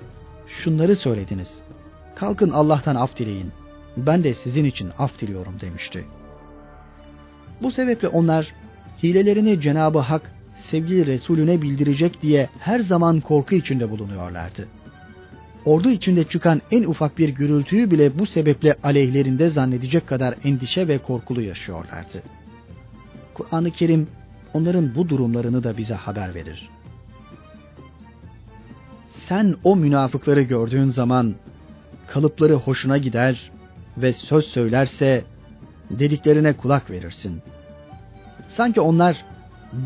Şunları 0.49 0.97
söylediniz. 0.97 1.63
Kalkın 2.15 2.51
Allah'tan 2.51 2.97
af 2.97 3.17
dileyin. 3.17 3.53
Ben 3.97 4.25
de 4.25 4.35
sizin 4.35 4.65
için 4.65 4.91
af 4.99 5.21
diliyorum 5.21 5.61
demişti. 5.61 6.05
Bu 7.63 7.73
sebeple 7.73 8.09
onlar 8.09 8.55
hilelerini 9.03 9.61
Cenabı 9.61 9.99
Hak 9.99 10.33
sevgili 10.57 11.07
Resulüne 11.07 11.63
bildirecek 11.63 12.23
diye 12.23 12.49
her 12.59 12.79
zaman 12.79 13.21
korku 13.21 13.55
içinde 13.55 13.91
bulunuyorlardı. 13.91 14.69
Ordu 15.65 15.91
içinde 15.91 16.25
çıkan 16.25 16.63
en 16.71 16.85
ufak 16.85 17.19
bir 17.19 17.29
gürültüyü 17.29 17.91
bile 17.91 18.19
bu 18.19 18.27
sebeple 18.27 18.77
aleyhlerinde 18.83 19.49
zannedecek 19.49 20.07
kadar 20.07 20.35
endişe 20.45 20.89
ve 20.89 20.99
korkulu 20.99 21.43
yaşıyorlardı. 21.43 22.23
Kur'an-ı 23.35 23.71
Kerim 23.71 24.09
onların 24.55 24.95
bu 24.95 25.09
durumlarını 25.09 25.65
da 25.65 25.77
bize 25.77 25.95
haber 25.95 26.35
verir. 26.35 26.69
Sen 29.29 29.57
o 29.65 29.77
münafıkları 29.77 30.43
gördüğün 30.43 30.91
zaman 30.91 31.35
kalıpları 32.07 32.55
hoşuna 32.55 32.99
gider 32.99 33.51
ve 33.97 34.13
söz 34.13 34.45
söylerse 34.45 35.25
dediklerine 35.91 36.53
kulak 36.53 36.91
verirsin. 36.91 37.43
Sanki 38.49 38.81
onlar 38.81 39.25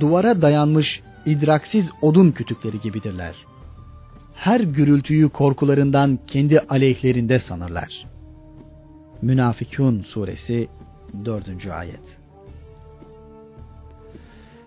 duvara 0.00 0.42
dayanmış 0.42 1.02
idraksiz 1.26 1.90
odun 2.02 2.30
kütükleri 2.30 2.80
gibidirler. 2.80 3.34
Her 4.34 4.60
gürültüyü 4.60 5.28
korkularından 5.28 6.18
kendi 6.26 6.60
aleyhlerinde 6.60 7.38
sanırlar. 7.38 8.06
Münafikun 9.22 10.02
suresi 10.02 10.68
4. 11.24 11.66
ayet. 11.66 12.18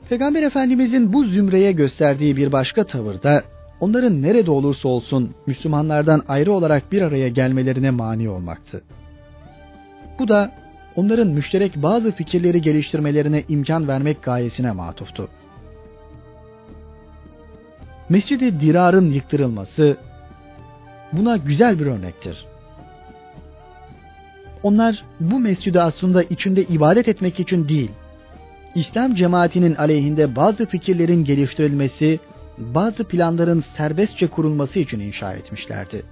Peygamber 0.09 0.43
Efendimizin 0.43 1.13
bu 1.13 1.23
zümreye 1.23 1.71
gösterdiği 1.71 2.37
bir 2.37 2.51
başka 2.51 2.83
tavırda 2.83 3.43
onların 3.81 4.21
nerede 4.21 4.51
olursa 4.51 4.89
olsun 4.89 5.35
Müslümanlardan 5.47 6.23
ayrı 6.27 6.51
olarak 6.51 6.91
bir 6.91 7.01
araya 7.01 7.27
gelmelerine 7.27 7.91
mani 7.91 8.29
olmaktı. 8.29 8.83
Bu 10.19 10.27
da 10.27 10.51
onların 10.95 11.27
müşterek 11.27 11.75
bazı 11.75 12.11
fikirleri 12.11 12.61
geliştirmelerine 12.61 13.43
imkan 13.47 13.87
vermek 13.87 14.23
gayesine 14.23 14.71
matuftu. 14.71 15.29
Mescid-i 18.09 18.59
Dirar'ın 18.59 19.11
yıktırılması 19.11 19.97
buna 21.13 21.37
güzel 21.37 21.79
bir 21.79 21.85
örnektir. 21.85 22.45
Onlar 24.63 25.03
bu 25.19 25.39
mescidi 25.39 25.81
aslında 25.81 26.23
içinde 26.23 26.63
ibadet 26.63 27.07
etmek 27.07 27.39
için 27.39 27.69
değil, 27.69 27.91
İslam 28.75 29.15
cemaatinin 29.15 29.75
aleyhinde 29.75 30.35
bazı 30.35 30.65
fikirlerin 30.65 31.23
geliştirilmesi, 31.23 32.19
bazı 32.57 33.03
planların 33.03 33.59
serbestçe 33.59 34.27
kurulması 34.27 34.79
için 34.79 34.99
inşa 34.99 35.33
etmişlerdi. 35.33 36.03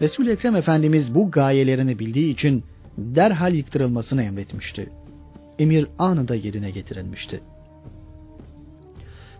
Resul-i 0.00 0.30
Ekrem 0.30 0.56
Efendimiz 0.56 1.14
bu 1.14 1.30
gayelerini 1.30 1.98
bildiği 1.98 2.32
için 2.32 2.64
derhal 2.98 3.54
yıktırılmasını 3.54 4.22
emretmişti. 4.22 4.90
Emir 5.58 5.86
anında 5.98 6.34
yerine 6.34 6.70
getirilmişti. 6.70 7.40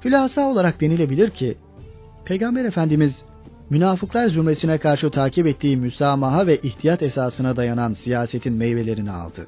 Hülasa 0.04 0.46
olarak 0.46 0.80
denilebilir 0.80 1.30
ki, 1.30 1.56
Peygamber 2.24 2.64
Efendimiz 2.64 3.22
münafıklar 3.70 4.28
zümresine 4.28 4.78
karşı 4.78 5.10
takip 5.10 5.46
ettiği 5.46 5.76
müsamaha 5.76 6.46
ve 6.46 6.56
ihtiyat 6.56 7.02
esasına 7.02 7.56
dayanan 7.56 7.92
siyasetin 7.92 8.52
meyvelerini 8.52 9.10
aldı. 9.10 9.46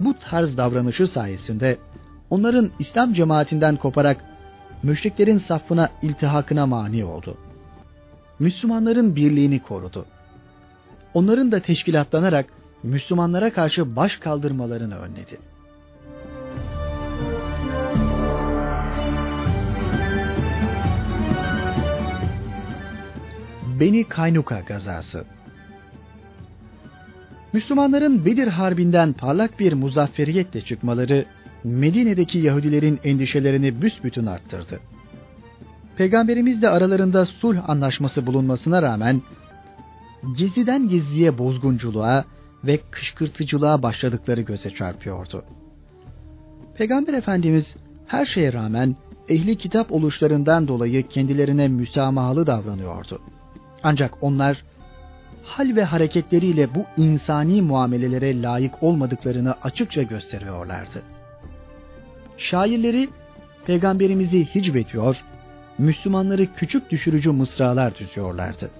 Bu 0.00 0.14
tarz 0.18 0.56
davranışı 0.56 1.06
sayesinde 1.06 1.78
onların 2.30 2.70
İslam 2.78 3.12
cemaatinden 3.12 3.76
koparak 3.76 4.24
müşriklerin 4.82 5.38
safına 5.38 5.88
iltihakına 6.02 6.66
mani 6.66 7.04
oldu. 7.04 7.36
Müslümanların 8.38 9.16
birliğini 9.16 9.62
korudu. 9.62 10.06
Onların 11.14 11.52
da 11.52 11.60
teşkilatlanarak 11.60 12.46
Müslümanlara 12.82 13.52
karşı 13.52 13.96
baş 13.96 14.16
kaldırmalarını 14.16 14.98
önledi. 14.98 15.38
Beni 23.80 24.04
Kaynuka 24.04 24.60
gazası 24.60 25.24
Müslümanların 27.52 28.24
Bedir 28.24 28.46
Harbi'nden 28.46 29.12
parlak 29.12 29.60
bir 29.60 29.72
muzafferiyetle 29.72 30.60
çıkmaları 30.60 31.24
Medine'deki 31.64 32.38
Yahudilerin 32.38 33.00
endişelerini 33.04 33.82
büsbütün 33.82 34.26
arttırdı. 34.26 34.80
Peygamberimiz 35.96 36.62
de 36.62 36.68
aralarında 36.68 37.26
sulh 37.26 37.70
anlaşması 37.70 38.26
bulunmasına 38.26 38.82
rağmen 38.82 39.22
gizliden 40.36 40.88
gizliye 40.88 41.38
bozgunculuğa 41.38 42.24
ve 42.64 42.80
kışkırtıcılığa 42.90 43.82
başladıkları 43.82 44.40
göze 44.40 44.70
çarpıyordu. 44.70 45.44
Peygamber 46.76 47.14
Efendimiz 47.14 47.76
her 48.06 48.26
şeye 48.26 48.52
rağmen 48.52 48.96
ehli 49.28 49.56
kitap 49.56 49.92
oluşlarından 49.92 50.68
dolayı 50.68 51.08
kendilerine 51.08 51.68
müsamahalı 51.68 52.46
davranıyordu. 52.46 53.20
Ancak 53.82 54.22
onlar 54.22 54.64
hal 55.44 55.76
ve 55.76 55.84
hareketleriyle 55.84 56.74
bu 56.74 56.84
insani 56.96 57.62
muamelelere 57.62 58.42
layık 58.42 58.82
olmadıklarını 58.82 59.54
açıkça 59.62 60.02
gösteriyorlardı. 60.02 61.02
Şairleri 62.38 63.08
peygamberimizi 63.66 64.46
hicvetiyor, 64.54 65.24
Müslümanları 65.78 66.54
küçük 66.54 66.90
düşürücü 66.90 67.30
mısralar 67.30 67.94
düzüyorlardı. 67.98 68.70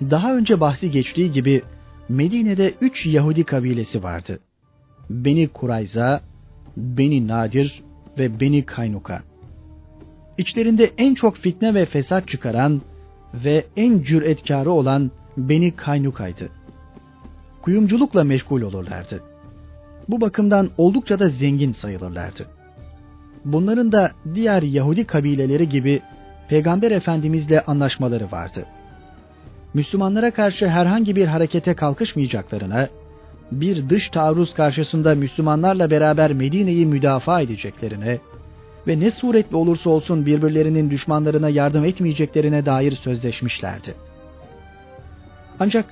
Daha 0.00 0.36
önce 0.36 0.60
bahsi 0.60 0.90
geçtiği 0.90 1.30
gibi 1.30 1.62
Medine'de 2.08 2.72
üç 2.80 3.06
Yahudi 3.06 3.44
kabilesi 3.44 4.02
vardı. 4.02 4.38
Beni 5.10 5.48
Kurayza, 5.48 6.20
Beni 6.76 7.28
Nadir 7.28 7.82
ve 8.18 8.40
Beni 8.40 8.66
Kaynuka. 8.66 9.22
İçlerinde 10.38 10.90
en 10.98 11.14
çok 11.14 11.36
fitne 11.36 11.74
ve 11.74 11.86
fesat 11.86 12.28
çıkaran 12.28 12.82
ve 13.34 13.64
en 13.76 14.02
cüretkarı 14.02 14.70
olan 14.70 15.10
Beni 15.36 15.76
Kaynuka'ydı. 15.76 16.48
Kuyumculukla 17.62 18.24
meşgul 18.24 18.62
olurlardı. 18.62 19.31
Bu 20.08 20.20
bakımdan 20.20 20.70
oldukça 20.78 21.18
da 21.18 21.28
zengin 21.28 21.72
sayılırlardı. 21.72 22.46
Bunların 23.44 23.92
da 23.92 24.10
diğer 24.34 24.62
Yahudi 24.62 25.04
kabileleri 25.04 25.68
gibi 25.68 26.00
Peygamber 26.48 26.90
Efendimizle 26.90 27.60
anlaşmaları 27.60 28.30
vardı.'' 28.32 28.82
Müslümanlara 29.74 30.30
karşı 30.30 30.68
herhangi 30.68 31.16
bir 31.16 31.26
harekete 31.26 31.74
kalkışmayacaklarına, 31.74 32.88
bir 33.52 33.88
dış 33.88 34.10
taarruz 34.10 34.54
karşısında 34.54 35.14
Müslümanlarla 35.14 35.90
beraber 35.90 36.32
Medine'yi 36.32 36.86
müdafaa 36.86 37.40
edeceklerine 37.40 38.18
ve 38.86 39.00
ne 39.00 39.10
suretle 39.10 39.56
olursa 39.56 39.90
olsun 39.90 40.26
birbirlerinin 40.26 40.90
düşmanlarına 40.90 41.48
yardım 41.48 41.84
etmeyeceklerine 41.84 42.66
dair 42.66 42.96
sözleşmişlerdi. 42.96 43.94
Ancak 45.60 45.86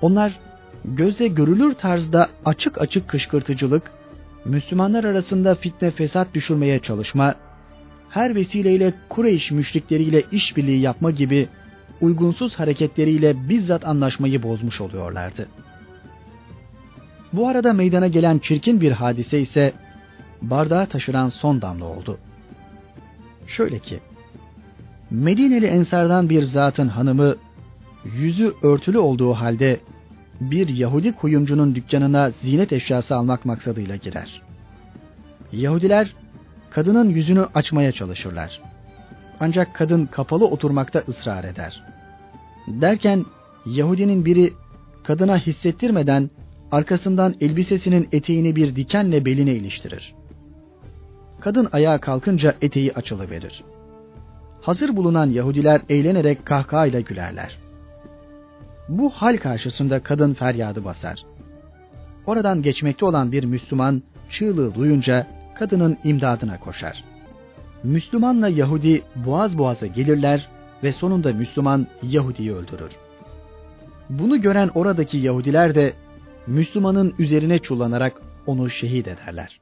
onlar 0.00 0.38
göze 0.86 1.28
görülür 1.28 1.74
tarzda 1.74 2.28
açık 2.44 2.80
açık 2.80 3.08
kışkırtıcılık, 3.08 3.90
Müslümanlar 4.44 5.04
arasında 5.04 5.54
fitne 5.54 5.90
fesat 5.90 6.34
düşürmeye 6.34 6.78
çalışma, 6.78 7.34
her 8.10 8.34
vesileyle 8.34 8.94
Kureyş 9.08 9.50
müşrikleriyle 9.50 10.22
işbirliği 10.32 10.80
yapma 10.80 11.10
gibi 11.10 11.48
uygunsuz 12.00 12.54
hareketleriyle 12.54 13.48
bizzat 13.48 13.86
anlaşmayı 13.86 14.42
bozmuş 14.42 14.80
oluyorlardı. 14.80 15.48
Bu 17.32 17.48
arada 17.48 17.72
meydana 17.72 18.06
gelen 18.06 18.38
çirkin 18.38 18.80
bir 18.80 18.92
hadise 18.92 19.40
ise 19.40 19.72
bardağı 20.42 20.86
taşıran 20.86 21.28
son 21.28 21.62
damla 21.62 21.84
oldu. 21.84 22.18
Şöyle 23.46 23.78
ki, 23.78 24.00
Medineli 25.10 25.66
ensardan 25.66 26.30
bir 26.30 26.42
zatın 26.42 26.88
hanımı 26.88 27.36
yüzü 28.04 28.54
örtülü 28.62 28.98
olduğu 28.98 29.32
halde 29.32 29.80
bir 30.40 30.68
Yahudi 30.68 31.12
kuyumcunun 31.12 31.74
dükkanına 31.74 32.30
zinet 32.30 32.72
eşyası 32.72 33.16
almak 33.16 33.44
maksadıyla 33.44 33.96
girer. 33.96 34.42
Yahudiler 35.52 36.14
kadının 36.70 37.10
yüzünü 37.10 37.46
açmaya 37.54 37.92
çalışırlar. 37.92 38.60
Ancak 39.40 39.74
kadın 39.74 40.06
kapalı 40.06 40.46
oturmakta 40.46 40.98
ısrar 40.98 41.44
eder. 41.44 41.82
Derken 42.68 43.24
Yahudinin 43.66 44.24
biri 44.24 44.52
kadına 45.04 45.38
hissettirmeden 45.38 46.30
arkasından 46.72 47.34
elbisesinin 47.40 48.08
eteğini 48.12 48.56
bir 48.56 48.76
dikenle 48.76 49.24
beline 49.24 49.54
iliştirir. 49.54 50.14
Kadın 51.40 51.68
ayağa 51.72 51.98
kalkınca 51.98 52.54
eteği 52.62 52.92
açılıverir. 52.92 53.64
Hazır 54.60 54.96
bulunan 54.96 55.30
Yahudiler 55.30 55.80
eğlenerek 55.88 56.46
kahkahayla 56.46 57.00
gülerler. 57.00 57.58
Bu 58.88 59.10
hal 59.10 59.36
karşısında 59.36 60.02
kadın 60.02 60.34
feryadı 60.34 60.84
basar. 60.84 61.24
Oradan 62.26 62.62
geçmekte 62.62 63.04
olan 63.04 63.32
bir 63.32 63.44
Müslüman 63.44 64.02
çığlığı 64.30 64.74
duyunca 64.74 65.26
kadının 65.58 65.98
imdadına 66.04 66.60
koşar. 66.60 67.04
Müslümanla 67.82 68.48
Yahudi 68.48 69.02
boğaz 69.16 69.58
boğaza 69.58 69.86
gelirler 69.86 70.48
ve 70.82 70.92
sonunda 70.92 71.32
Müslüman 71.32 71.86
Yahudi'yi 72.02 72.54
öldürür. 72.54 72.90
Bunu 74.10 74.40
gören 74.40 74.70
oradaki 74.74 75.18
Yahudiler 75.18 75.74
de 75.74 75.92
Müslümanın 76.46 77.14
üzerine 77.18 77.58
çullanarak 77.58 78.22
onu 78.46 78.70
şehit 78.70 79.08
ederler. 79.08 79.60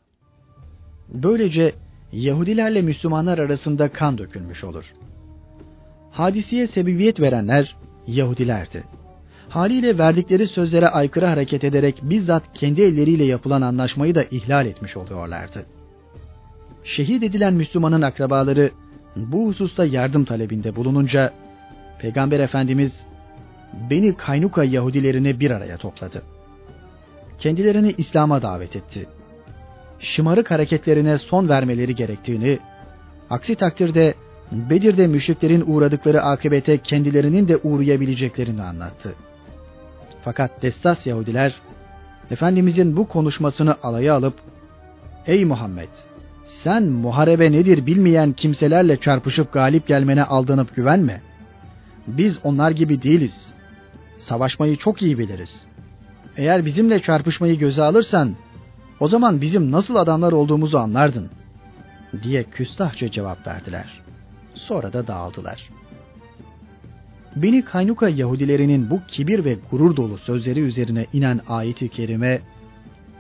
Böylece 1.08 1.74
Yahudilerle 2.12 2.82
Müslümanlar 2.82 3.38
arasında 3.38 3.88
kan 3.88 4.18
dökülmüş 4.18 4.64
olur. 4.64 4.94
Hadiseye 6.10 6.66
sebebiyet 6.66 7.20
verenler 7.20 7.76
Yahudilerdi. 8.06 8.84
Haliyle 9.54 9.98
verdikleri 9.98 10.46
sözlere 10.46 10.88
aykırı 10.88 11.26
hareket 11.26 11.64
ederek 11.64 12.00
bizzat 12.02 12.42
kendi 12.54 12.82
elleriyle 12.82 13.24
yapılan 13.24 13.62
anlaşmayı 13.62 14.14
da 14.14 14.22
ihlal 14.22 14.66
etmiş 14.66 14.96
oluyorlardı. 14.96 15.66
Şehit 16.84 17.22
edilen 17.22 17.54
Müslümanın 17.54 18.02
akrabaları 18.02 18.70
bu 19.16 19.48
hususta 19.48 19.84
yardım 19.84 20.24
talebinde 20.24 20.76
bulununca 20.76 21.32
Peygamber 21.98 22.40
Efendimiz 22.40 23.06
beni 23.90 24.16
Kaynuka 24.16 24.64
Yahudilerini 24.64 25.40
bir 25.40 25.50
araya 25.50 25.76
topladı. 25.76 26.22
Kendilerini 27.38 27.94
İslam'a 27.98 28.42
davet 28.42 28.76
etti. 28.76 29.06
Şımarık 29.98 30.50
hareketlerine 30.50 31.18
son 31.18 31.48
vermeleri 31.48 31.94
gerektiğini, 31.94 32.58
aksi 33.30 33.54
takdirde 33.54 34.14
Bedir'de 34.52 35.06
müşriklerin 35.06 35.64
uğradıkları 35.66 36.22
akıbete 36.22 36.78
kendilerinin 36.78 37.48
de 37.48 37.56
uğrayabileceklerini 37.56 38.62
anlattı. 38.62 39.14
Fakat 40.24 40.62
Dessas 40.62 41.06
Yahudiler, 41.06 41.60
Efendimizin 42.30 42.96
bu 42.96 43.08
konuşmasını 43.08 43.76
alaya 43.82 44.14
alıp, 44.14 44.34
Ey 45.26 45.44
Muhammed! 45.44 45.88
Sen 46.44 46.82
muharebe 46.82 47.52
nedir 47.52 47.86
bilmeyen 47.86 48.32
kimselerle 48.32 48.96
çarpışıp 48.96 49.52
galip 49.52 49.86
gelmene 49.86 50.24
aldanıp 50.24 50.76
güvenme. 50.76 51.20
Biz 52.06 52.40
onlar 52.44 52.70
gibi 52.70 53.02
değiliz. 53.02 53.52
Savaşmayı 54.18 54.76
çok 54.76 55.02
iyi 55.02 55.18
biliriz. 55.18 55.66
Eğer 56.36 56.64
bizimle 56.64 57.02
çarpışmayı 57.02 57.58
göze 57.58 57.82
alırsan, 57.82 58.36
o 59.00 59.08
zaman 59.08 59.40
bizim 59.40 59.72
nasıl 59.72 59.96
adamlar 59.96 60.32
olduğumuzu 60.32 60.78
anlardın. 60.78 61.30
Diye 62.22 62.42
küstahça 62.42 63.10
cevap 63.10 63.46
verdiler. 63.46 64.00
Sonra 64.54 64.92
da 64.92 65.06
dağıldılar. 65.06 65.70
Beni 67.36 67.64
Kaynuka 67.64 68.08
Yahudilerinin 68.08 68.90
bu 68.90 69.00
kibir 69.08 69.44
ve 69.44 69.58
gurur 69.70 69.96
dolu 69.96 70.18
sözleri 70.18 70.60
üzerine 70.60 71.06
inen 71.12 71.40
ayeti 71.48 71.88
kerime 71.88 72.42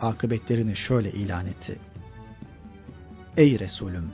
akıbetlerini 0.00 0.76
şöyle 0.76 1.12
ilan 1.12 1.46
etti. 1.46 1.78
Ey 3.36 3.58
Resulüm! 3.58 4.12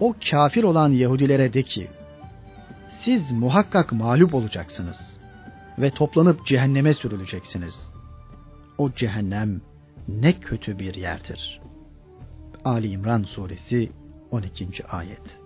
O 0.00 0.14
kafir 0.30 0.64
olan 0.64 0.92
Yahudilere 0.92 1.52
de 1.52 1.62
ki, 1.62 1.88
siz 3.00 3.32
muhakkak 3.32 3.92
mağlup 3.92 4.34
olacaksınız 4.34 5.18
ve 5.78 5.90
toplanıp 5.90 6.46
cehenneme 6.46 6.94
sürüleceksiniz. 6.94 7.90
O 8.78 8.92
cehennem 8.92 9.60
ne 10.08 10.32
kötü 10.32 10.78
bir 10.78 10.94
yerdir. 10.94 11.60
Ali 12.64 12.88
İmran 12.88 13.22
suresi 13.22 13.92
12. 14.30 14.86
ayet. 14.86 15.40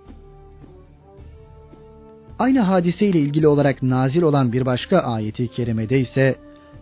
Aynı 2.38 2.60
hadise 2.60 3.06
ile 3.06 3.18
ilgili 3.18 3.48
olarak 3.48 3.82
nazil 3.82 4.22
olan 4.22 4.52
bir 4.52 4.66
başka 4.66 4.98
ayeti 4.98 5.48
kerimede 5.48 6.00
ise 6.00 6.36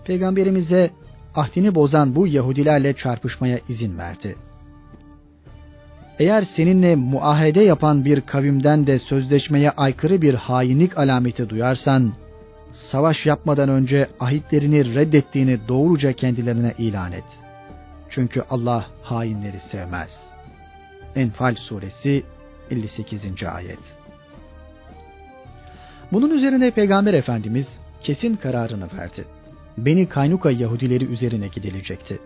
peygamberimize 0.05 0.91
ahdini 1.35 1.75
bozan 1.75 2.15
bu 2.15 2.27
Yahudilerle 2.27 2.93
çarpışmaya 2.93 3.59
izin 3.69 3.99
verdi. 3.99 4.37
Eğer 6.19 6.43
seninle 6.43 6.97
muahede 6.97 7.63
yapan 7.63 8.05
bir 8.05 8.21
kavimden 8.21 8.87
de 8.87 8.99
sözleşmeye 8.99 9.71
aykırı 9.71 10.23
bir 10.23 10.35
hainlik 10.35 10.99
alameti 10.99 11.49
duyarsan, 11.49 12.13
savaş 12.73 13.27
yapmadan 13.27 13.69
önce 13.69 14.09
ahitlerini 14.21 14.95
reddettiğini 14.95 15.69
doğruca 15.69 16.13
kendilerine 16.13 16.75
ilan 16.79 17.13
et. 17.13 17.25
Çünkü 18.09 18.43
Allah 18.51 18.87
hainleri 19.03 19.59
sevmez. 19.59 20.31
Enfal 21.17 21.55
suresi 21.55 22.23
58. 22.71 23.43
ayet. 23.43 24.00
Bunun 26.13 26.31
üzerine 26.31 26.71
Peygamber 26.71 27.15
Efendimiz 27.15 27.69
kesin 28.01 28.37
kararını 28.37 28.89
verdi. 28.99 29.25
Beni 29.79 30.09
Kaynuka 30.09 30.51
Yahudileri 30.51 31.05
üzerine 31.05 31.49
gidilecekti. 31.49 32.19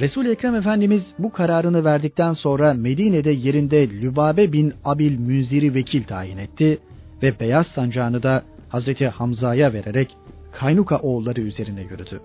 resul 0.00 0.26
Ekrem 0.26 0.54
Efendimiz 0.54 1.14
bu 1.18 1.32
kararını 1.32 1.84
verdikten 1.84 2.32
sonra 2.32 2.74
Medine'de 2.74 3.30
yerinde 3.30 3.90
Lübabe 3.90 4.52
bin 4.52 4.74
Abil 4.84 5.18
Münzir'i 5.18 5.74
vekil 5.74 6.04
tayin 6.04 6.38
etti 6.38 6.78
ve 7.22 7.40
beyaz 7.40 7.66
sancağını 7.66 8.22
da 8.22 8.42
Hazreti 8.68 9.08
Hamza'ya 9.08 9.72
vererek 9.72 10.16
Kaynuka 10.52 10.96
oğulları 10.96 11.40
üzerine 11.40 11.82
yürüdü. 11.82 12.20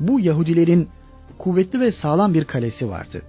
Bu 0.00 0.20
Yahudilerin 0.20 0.88
kuvvetli 1.38 1.80
ve 1.80 1.92
sağlam 1.92 2.34
bir 2.34 2.44
kalesi 2.44 2.88
vardı. 2.88 3.22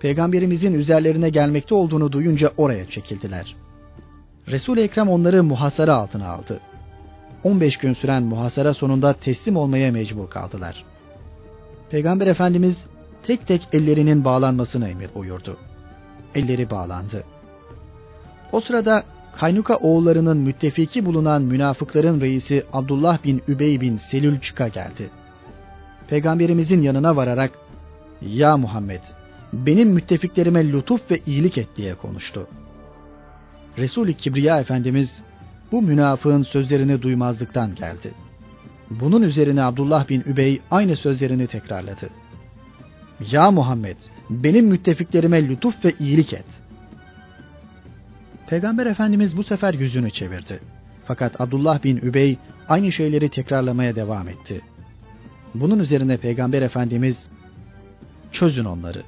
Peygamberimizin 0.00 0.74
üzerlerine 0.74 1.28
gelmekte 1.28 1.74
olduğunu 1.74 2.12
duyunca 2.12 2.52
oraya 2.56 2.90
çekildiler. 2.90 3.56
Resul-i 4.48 4.80
Ekrem 4.80 5.08
onları 5.08 5.44
muhasara 5.44 5.94
altına 5.94 6.28
aldı. 6.28 6.60
15 7.44 7.76
gün 7.76 7.94
süren 7.94 8.22
muhasara 8.22 8.74
sonunda 8.74 9.12
teslim 9.12 9.56
olmaya 9.56 9.92
mecbur 9.92 10.30
kaldılar. 10.30 10.84
Peygamber 11.90 12.26
Efendimiz 12.26 12.86
tek 13.26 13.46
tek 13.46 13.68
ellerinin 13.72 14.24
bağlanmasını 14.24 14.88
emir 14.88 15.10
buyurdu. 15.14 15.56
Elleri 16.34 16.70
bağlandı. 16.70 17.24
O 18.52 18.60
sırada 18.60 19.04
Kaynuka 19.36 19.76
oğullarının 19.76 20.36
müttefiki 20.36 21.06
bulunan 21.06 21.42
münafıkların 21.42 22.20
reisi 22.20 22.64
Abdullah 22.72 23.24
bin 23.24 23.42
Übey 23.48 23.80
bin 23.80 23.96
Selül 23.96 24.40
çıka 24.40 24.68
geldi. 24.68 25.10
Peygamberimizin 26.08 26.82
yanına 26.82 27.16
vararak 27.16 27.50
''Ya 28.22 28.56
Muhammed, 28.56 29.00
benim 29.52 29.88
müttefiklerime 29.88 30.72
lütuf 30.72 31.10
ve 31.10 31.20
iyilik 31.26 31.58
et.'' 31.58 31.76
diye 31.76 31.94
konuştu. 31.94 32.48
Resul-i 33.78 34.14
Kibriya 34.14 34.60
Efendimiz 34.60 35.22
bu 35.72 35.82
münafığın 35.82 36.42
sözlerini 36.42 37.02
duymazlıktan 37.02 37.74
geldi. 37.74 38.14
Bunun 38.90 39.22
üzerine 39.22 39.62
Abdullah 39.62 40.08
bin 40.08 40.20
Übey 40.20 40.60
aynı 40.70 40.96
sözlerini 40.96 41.46
tekrarladı. 41.46 42.10
Ya 43.30 43.50
Muhammed, 43.50 43.96
benim 44.30 44.66
müttefiklerime 44.66 45.48
lütuf 45.48 45.84
ve 45.84 45.94
iyilik 45.98 46.32
et. 46.32 46.44
Peygamber 48.46 48.86
Efendimiz 48.86 49.36
bu 49.36 49.42
sefer 49.42 49.74
yüzünü 49.74 50.10
çevirdi. 50.10 50.60
Fakat 51.04 51.40
Abdullah 51.40 51.84
bin 51.84 51.96
Übey 51.96 52.38
aynı 52.68 52.92
şeyleri 52.92 53.28
tekrarlamaya 53.28 53.96
devam 53.96 54.28
etti. 54.28 54.60
Bunun 55.54 55.78
üzerine 55.78 56.16
Peygamber 56.16 56.62
Efendimiz 56.62 57.28
çözün 58.32 58.64
onları. 58.64 59.02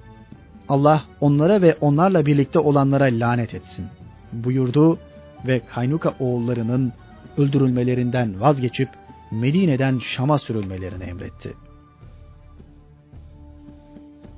Allah 0.69 1.03
onlara 1.21 1.62
ve 1.62 1.75
onlarla 1.81 2.27
birlikte 2.27 2.59
olanlara 2.59 3.05
lanet 3.05 3.55
etsin 3.55 3.87
buyurdu 4.33 4.99
ve 5.47 5.61
Kaynuka 5.61 6.14
oğullarının 6.20 6.93
öldürülmelerinden 7.39 8.41
vazgeçip 8.41 8.89
Medine'den 9.31 9.99
Şam'a 9.99 10.39
sürülmelerini 10.39 11.05
emretti. 11.05 11.55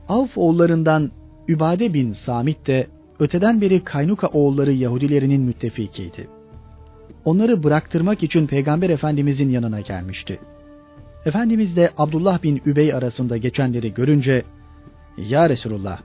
Avf 0.09 0.39
oğullarından 0.39 1.11
Übade 1.49 1.95
bin 1.95 2.13
Samit 2.13 2.67
de 2.67 2.87
öteden 3.19 3.61
beri 3.61 3.85
Kaynuka 3.85 4.27
oğulları 4.27 4.73
Yahudilerinin 4.73 5.43
müttefikiydi. 5.43 6.29
Onları 7.25 7.63
bıraktırmak 7.63 8.23
için 8.23 8.47
Peygamber 8.47 8.91
Efendimizin 8.91 9.51
yanına 9.51 9.81
gelmişti. 9.81 10.41
Efendimiz 11.27 11.77
de 11.77 11.91
Abdullah 11.99 12.43
bin 12.43 12.63
Übey 12.67 12.95
arasında 12.95 13.37
geçenleri 13.37 13.95
görünce, 13.95 14.43
Ya 15.19 15.49
Resulullah, 15.49 16.01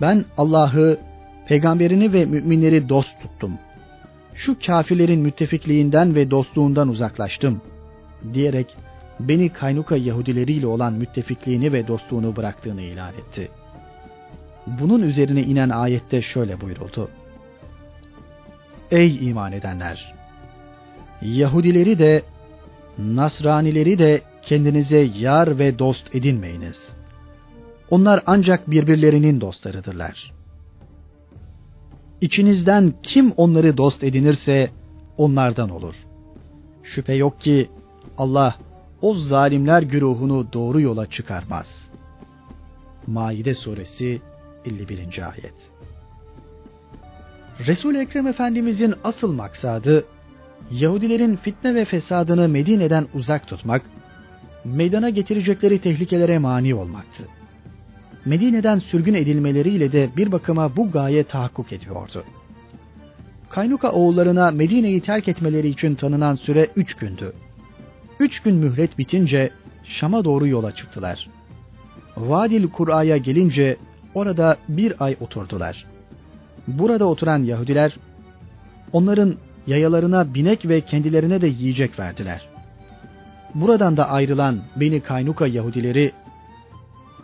ben 0.00 0.24
Allah'ı 0.36 0.98
peygamberini 1.46 2.12
ve 2.12 2.26
müminleri 2.26 2.88
dost 2.88 3.20
tuttum. 3.22 3.58
Şu 4.34 4.56
kafirlerin 4.66 5.20
müttefikliğinden 5.20 6.14
ve 6.14 6.30
dostluğundan 6.30 6.88
uzaklaştım 6.88 7.60
diyerek 8.34 8.76
beni 9.20 9.48
Kaynuka 9.48 9.96
Yahudileriyle 9.96 10.66
olan 10.66 10.92
müttefikliğini 10.92 11.72
ve 11.72 11.88
dostluğunu 11.88 12.36
bıraktığını 12.36 12.82
ilan 12.82 13.14
etti. 13.14 13.48
Bunun 14.66 15.02
üzerine 15.02 15.42
inen 15.42 15.68
ayette 15.68 16.22
şöyle 16.22 16.60
buyuruldu. 16.60 17.08
Ey 18.90 19.28
iman 19.28 19.52
edenler! 19.52 20.14
Yahudileri 21.22 21.98
de 21.98 22.22
Nasranileri 22.98 23.98
de 23.98 24.20
kendinize 24.42 25.08
yar 25.18 25.58
ve 25.58 25.78
dost 25.78 26.14
edinmeyiniz. 26.14 26.92
Onlar 27.90 28.22
ancak 28.26 28.70
birbirlerinin 28.70 29.40
dostlarıdırlar. 29.40 30.32
İçinizden 32.22 32.94
kim 33.02 33.32
onları 33.32 33.76
dost 33.76 34.04
edinirse 34.04 34.70
onlardan 35.16 35.70
olur. 35.70 35.94
Şüphe 36.82 37.14
yok 37.14 37.40
ki 37.40 37.68
Allah 38.18 38.56
o 39.00 39.14
zalimler 39.14 39.82
güruhunu 39.82 40.52
doğru 40.52 40.80
yola 40.80 41.10
çıkarmaz. 41.10 41.90
Maide 43.06 43.54
suresi 43.54 44.20
51. 44.64 44.98
ayet. 44.98 45.70
Resul 47.66 47.94
Ekrem 47.94 48.26
Efendimizin 48.26 48.94
asıl 49.04 49.32
maksadı 49.32 50.04
Yahudilerin 50.70 51.36
fitne 51.36 51.74
ve 51.74 51.84
fesadını 51.84 52.48
Medine'den 52.48 53.06
uzak 53.14 53.48
tutmak, 53.48 53.82
meydana 54.64 55.10
getirecekleri 55.10 55.78
tehlikelere 55.78 56.38
mani 56.38 56.74
olmaktı. 56.74 57.28
Medine'den 58.24 58.78
sürgün 58.78 59.14
edilmeleriyle 59.14 59.92
de 59.92 60.10
bir 60.16 60.32
bakıma 60.32 60.76
bu 60.76 60.90
gaye 60.90 61.24
tahakkuk 61.24 61.72
ediyordu. 61.72 62.24
Kaynuka 63.50 63.92
oğullarına 63.92 64.50
Medine'yi 64.50 65.00
terk 65.00 65.28
etmeleri 65.28 65.68
için 65.68 65.94
tanınan 65.94 66.34
süre 66.34 66.68
üç 66.76 66.94
gündü. 66.94 67.32
Üç 68.20 68.40
gün 68.40 68.54
mühlet 68.54 68.98
bitince 68.98 69.50
Şam'a 69.84 70.24
doğru 70.24 70.46
yola 70.46 70.74
çıktılar. 70.76 71.28
Vadil 72.16 72.68
Kur'a'ya 72.68 73.16
gelince 73.16 73.76
orada 74.14 74.56
bir 74.68 75.04
ay 75.04 75.16
oturdular. 75.20 75.86
Burada 76.68 77.04
oturan 77.04 77.44
Yahudiler 77.44 77.96
onların 78.92 79.34
yayalarına 79.66 80.34
binek 80.34 80.68
ve 80.68 80.80
kendilerine 80.80 81.40
de 81.40 81.46
yiyecek 81.46 81.98
verdiler. 81.98 82.48
Buradan 83.54 83.96
da 83.96 84.08
ayrılan 84.08 84.60
Beni 84.76 85.00
Kaynuka 85.00 85.46
Yahudileri 85.46 86.12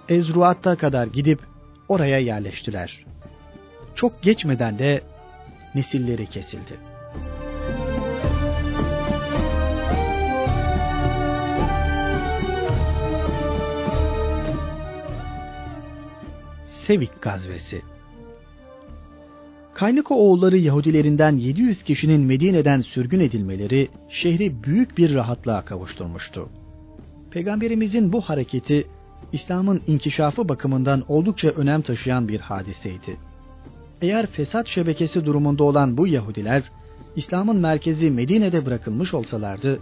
Ezruat'a 0.09 0.77
kadar 0.77 1.07
gidip 1.07 1.41
oraya 1.89 2.19
yerleştiler. 2.19 3.05
Çok 3.95 4.23
geçmeden 4.23 4.79
de 4.79 5.03
nesilleri 5.75 6.27
kesildi. 6.27 6.77
Sevik 16.67 17.23
gazvesi 17.23 17.83
Kaynıka 19.75 20.15
oğulları 20.15 20.57
Yahudilerinden 20.57 21.37
700 21.37 21.83
kişinin 21.83 22.21
Medine'den 22.21 22.81
sürgün 22.81 23.21
edilmeleri 23.21 23.89
şehri 24.09 24.65
büyük 24.65 24.99
bir 24.99 25.15
rahatlığa 25.15 25.65
kavuşturmuştu. 25.65 26.49
Peygamberimizin 27.31 28.13
bu 28.13 28.21
hareketi 28.21 28.87
İslam'ın 29.33 29.83
inkişafı 29.87 30.49
bakımından 30.49 31.05
oldukça 31.09 31.49
önem 31.49 31.83
taşıyan 31.83 32.29
bir 32.29 32.41
hadiseydi. 32.41 33.17
Eğer 34.03 34.27
fesat 34.27 34.69
şebekesi 34.69 35.27
durumunda 35.27 35.65
olan 35.65 35.97
bu 35.97 36.07
Yahudiler, 36.07 36.63
İslam'ın 37.17 37.57
merkezi 37.57 38.11
Medine'de 38.11 38.67
bırakılmış 38.67 39.15
olsalardı, 39.15 39.81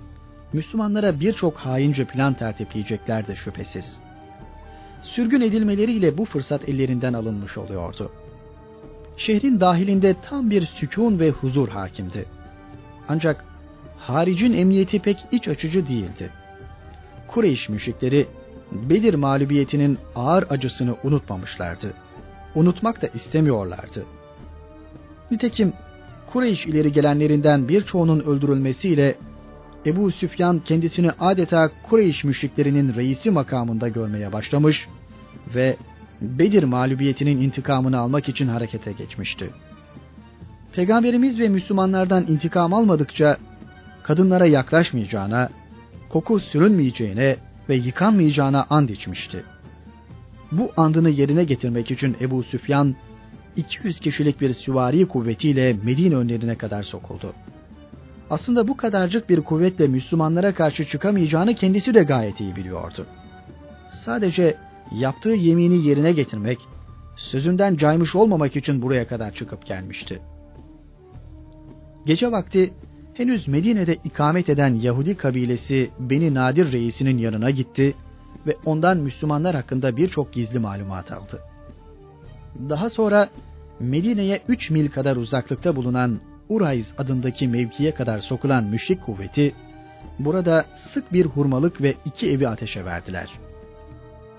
Müslümanlara 0.52 1.20
birçok 1.20 1.56
haince 1.56 2.04
plan 2.04 2.34
tertipleyeceklerdi 2.34 3.36
şüphesiz. 3.36 3.98
Sürgün 5.02 5.40
edilmeleriyle 5.40 6.18
bu 6.18 6.24
fırsat 6.24 6.68
ellerinden 6.68 7.12
alınmış 7.12 7.58
oluyordu. 7.58 8.12
Şehrin 9.16 9.60
dahilinde 9.60 10.16
tam 10.22 10.50
bir 10.50 10.66
sükun 10.66 11.18
ve 11.18 11.30
huzur 11.30 11.68
hakimdi. 11.68 12.26
Ancak 13.08 13.44
haricin 13.98 14.52
emniyeti 14.52 14.98
pek 14.98 15.18
iç 15.32 15.48
açıcı 15.48 15.88
değildi. 15.88 16.30
Kureyş 17.26 17.68
müşrikleri 17.68 18.26
Bedir 18.72 19.14
mağlubiyetinin 19.14 19.98
ağır 20.14 20.46
acısını 20.50 20.96
unutmamışlardı. 21.04 21.94
Unutmak 22.54 23.02
da 23.02 23.06
istemiyorlardı. 23.06 24.06
Nitekim 25.30 25.72
Kureyş 26.32 26.66
ileri 26.66 26.92
gelenlerinden 26.92 27.68
birçoğunun 27.68 28.20
öldürülmesiyle 28.20 29.14
Ebu 29.86 30.12
Süfyan 30.12 30.58
kendisini 30.58 31.10
adeta 31.10 31.70
Kureyş 31.82 32.24
müşriklerinin 32.24 32.94
reisi 32.94 33.30
makamında 33.30 33.88
görmeye 33.88 34.32
başlamış 34.32 34.88
ve 35.54 35.76
Bedir 36.20 36.64
mağlubiyetinin 36.64 37.40
intikamını 37.40 37.98
almak 37.98 38.28
için 38.28 38.48
harekete 38.48 38.92
geçmişti. 38.92 39.50
Peygamberimiz 40.72 41.38
ve 41.38 41.48
Müslümanlardan 41.48 42.26
intikam 42.28 42.74
almadıkça 42.74 43.36
kadınlara 44.02 44.46
yaklaşmayacağına, 44.46 45.48
koku 46.08 46.40
sürünmeyeceğine 46.40 47.36
ve 47.68 47.76
yıkanmayacağına 47.76 48.66
and 48.70 48.88
içmişti. 48.88 49.44
Bu 50.52 50.72
andını 50.76 51.10
yerine 51.10 51.44
getirmek 51.44 51.90
için 51.90 52.16
Ebu 52.20 52.42
Süfyan 52.42 52.94
200 53.56 54.00
kişilik 54.00 54.40
bir 54.40 54.52
süvari 54.52 55.08
kuvvetiyle 55.08 55.76
Medine 55.84 56.16
önlerine 56.16 56.54
kadar 56.54 56.82
sokuldu. 56.82 57.32
Aslında 58.30 58.68
bu 58.68 58.76
kadarcık 58.76 59.28
bir 59.30 59.40
kuvvetle 59.40 59.86
Müslümanlara 59.86 60.54
karşı 60.54 60.84
çıkamayacağını 60.84 61.54
kendisi 61.54 61.94
de 61.94 62.02
gayet 62.02 62.40
iyi 62.40 62.56
biliyordu. 62.56 63.06
Sadece 63.90 64.56
yaptığı 64.92 65.28
yemini 65.28 65.86
yerine 65.86 66.12
getirmek, 66.12 66.58
sözünden 67.16 67.76
caymış 67.76 68.14
olmamak 68.14 68.56
için 68.56 68.82
buraya 68.82 69.06
kadar 69.06 69.34
çıkıp 69.34 69.66
gelmişti. 69.66 70.22
Gece 72.06 72.32
vakti 72.32 72.72
henüz 73.16 73.48
Medine'de 73.48 73.96
ikamet 74.04 74.48
eden 74.48 74.74
Yahudi 74.74 75.16
kabilesi 75.16 75.90
Beni 75.98 76.34
Nadir 76.34 76.72
reisinin 76.72 77.18
yanına 77.18 77.50
gitti 77.50 77.94
ve 78.46 78.56
ondan 78.64 78.96
Müslümanlar 78.98 79.54
hakkında 79.56 79.96
birçok 79.96 80.32
gizli 80.32 80.58
malumat 80.58 81.12
aldı. 81.12 81.40
Daha 82.68 82.90
sonra 82.90 83.28
Medine'ye 83.80 84.40
3 84.48 84.70
mil 84.70 84.90
kadar 84.90 85.16
uzaklıkta 85.16 85.76
bulunan 85.76 86.20
Urayz 86.48 86.94
adındaki 86.98 87.48
mevkiye 87.48 87.94
kadar 87.94 88.20
sokulan 88.20 88.64
müşrik 88.64 89.02
kuvveti 89.02 89.54
burada 90.18 90.64
sık 90.74 91.12
bir 91.12 91.26
hurmalık 91.26 91.80
ve 91.80 91.94
iki 92.04 92.30
evi 92.30 92.48
ateşe 92.48 92.84
verdiler. 92.84 93.28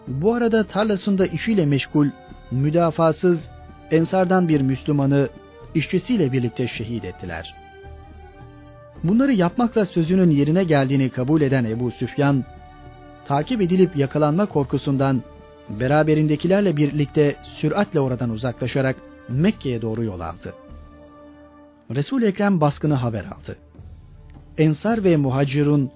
Bu 0.07 0.33
arada 0.33 0.63
tarlasında 0.63 1.25
işiyle 1.25 1.65
meşgul, 1.65 2.07
müdafasız, 2.51 3.51
ensardan 3.91 4.47
bir 4.47 4.61
Müslümanı 4.61 5.29
işçisiyle 5.75 6.31
birlikte 6.31 6.67
şehit 6.67 7.05
ettiler. 7.05 7.66
Bunları 9.03 9.33
yapmakla 9.33 9.85
sözünün 9.85 10.29
yerine 10.29 10.63
geldiğini 10.63 11.09
kabul 11.09 11.41
eden 11.41 11.65
Ebu 11.65 11.91
Süfyan, 11.91 12.45
takip 13.27 13.61
edilip 13.61 13.97
yakalanma 13.97 14.45
korkusundan 14.45 15.23
beraberindekilerle 15.69 16.77
birlikte 16.77 17.35
süratle 17.41 17.99
oradan 17.99 18.29
uzaklaşarak 18.29 18.95
Mekke'ye 19.29 19.81
doğru 19.81 20.03
yol 20.03 20.19
aldı. 20.19 20.53
Resul 21.95 22.21
Ekrem 22.21 22.61
baskını 22.61 22.93
haber 22.93 23.25
aldı. 23.25 23.57
Ensar 24.57 25.03
ve 25.03 25.17
Muhacirun 25.17 25.91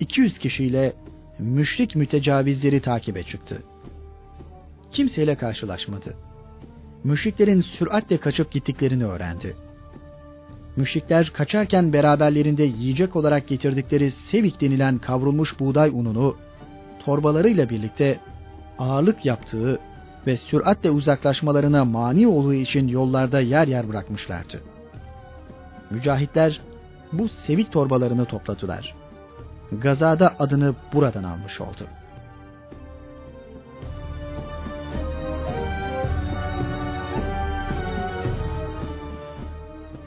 200 0.00 0.38
kişiyle 0.38 0.92
müşrik 1.38 1.96
mütecavizleri 1.96 2.80
takibe 2.80 3.22
çıktı. 3.22 3.62
Kimseyle 4.92 5.34
karşılaşmadı. 5.34 6.16
Müşriklerin 7.04 7.60
süratle 7.60 8.18
kaçıp 8.18 8.52
gittiklerini 8.52 9.04
öğrendi. 9.04 9.56
Müşrikler 10.76 11.30
kaçarken 11.30 11.92
beraberlerinde 11.92 12.62
yiyecek 12.62 13.16
olarak 13.16 13.48
getirdikleri 13.48 14.10
sevik 14.10 14.60
denilen 14.60 14.98
kavrulmuş 14.98 15.60
buğday 15.60 15.90
ununu 15.92 16.36
torbalarıyla 17.04 17.70
birlikte 17.70 18.20
ağırlık 18.78 19.26
yaptığı 19.26 19.78
ve 20.26 20.36
süratle 20.36 20.90
uzaklaşmalarına 20.90 21.84
mani 21.84 22.26
olduğu 22.26 22.54
için 22.54 22.88
yollarda 22.88 23.40
yer 23.40 23.68
yer 23.68 23.88
bırakmışlardı. 23.88 24.62
Mücahitler 25.90 26.60
bu 27.12 27.28
sevik 27.28 27.72
torbalarını 27.72 28.24
topladılar. 28.24 28.94
Gazada 29.72 30.34
adını 30.38 30.74
buradan 30.92 31.24
almış 31.24 31.60
oldu. 31.60 31.86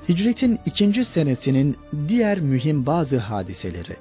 Hicretin 0.09 0.59
ikinci 0.65 1.05
senesinin 1.05 1.77
diğer 2.07 2.39
mühim 2.39 2.85
bazı 2.85 3.17
hadiseleri. 3.17 3.95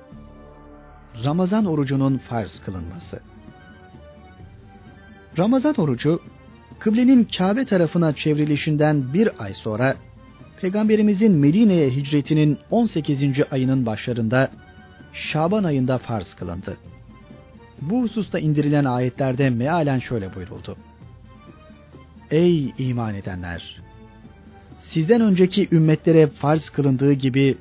Ramazan 1.24 1.64
orucunun 1.64 2.18
farz 2.18 2.60
kılınması. 2.60 3.20
Ramazan 5.38 5.74
orucu, 5.74 6.22
kıblenin 6.78 7.24
Kabe 7.24 7.64
tarafına 7.64 8.14
çevrilişinden 8.14 9.14
bir 9.14 9.44
ay 9.44 9.54
sonra 9.54 9.96
Peygamberimizin 10.60 11.32
Medine'ye 11.32 11.90
hicretinin 11.90 12.58
18. 12.70 13.24
ayının 13.50 13.86
başlarında 13.86 14.50
Şaban 15.12 15.64
ayında 15.64 15.98
farz 15.98 16.34
kılındı. 16.34 16.76
Bu 17.80 18.02
hususta 18.02 18.38
indirilen 18.38 18.84
ayetlerde 18.84 19.50
mealen 19.50 19.98
şöyle 19.98 20.34
buyuruldu. 20.34 20.76
Ey 22.30 22.72
iman 22.78 23.14
edenler! 23.14 23.85
Sizden 24.90 25.20
önceki 25.20 25.68
ümmetlere 25.72 26.26
farz 26.26 26.70
kılındığı 26.70 27.12
gibi 27.12 27.56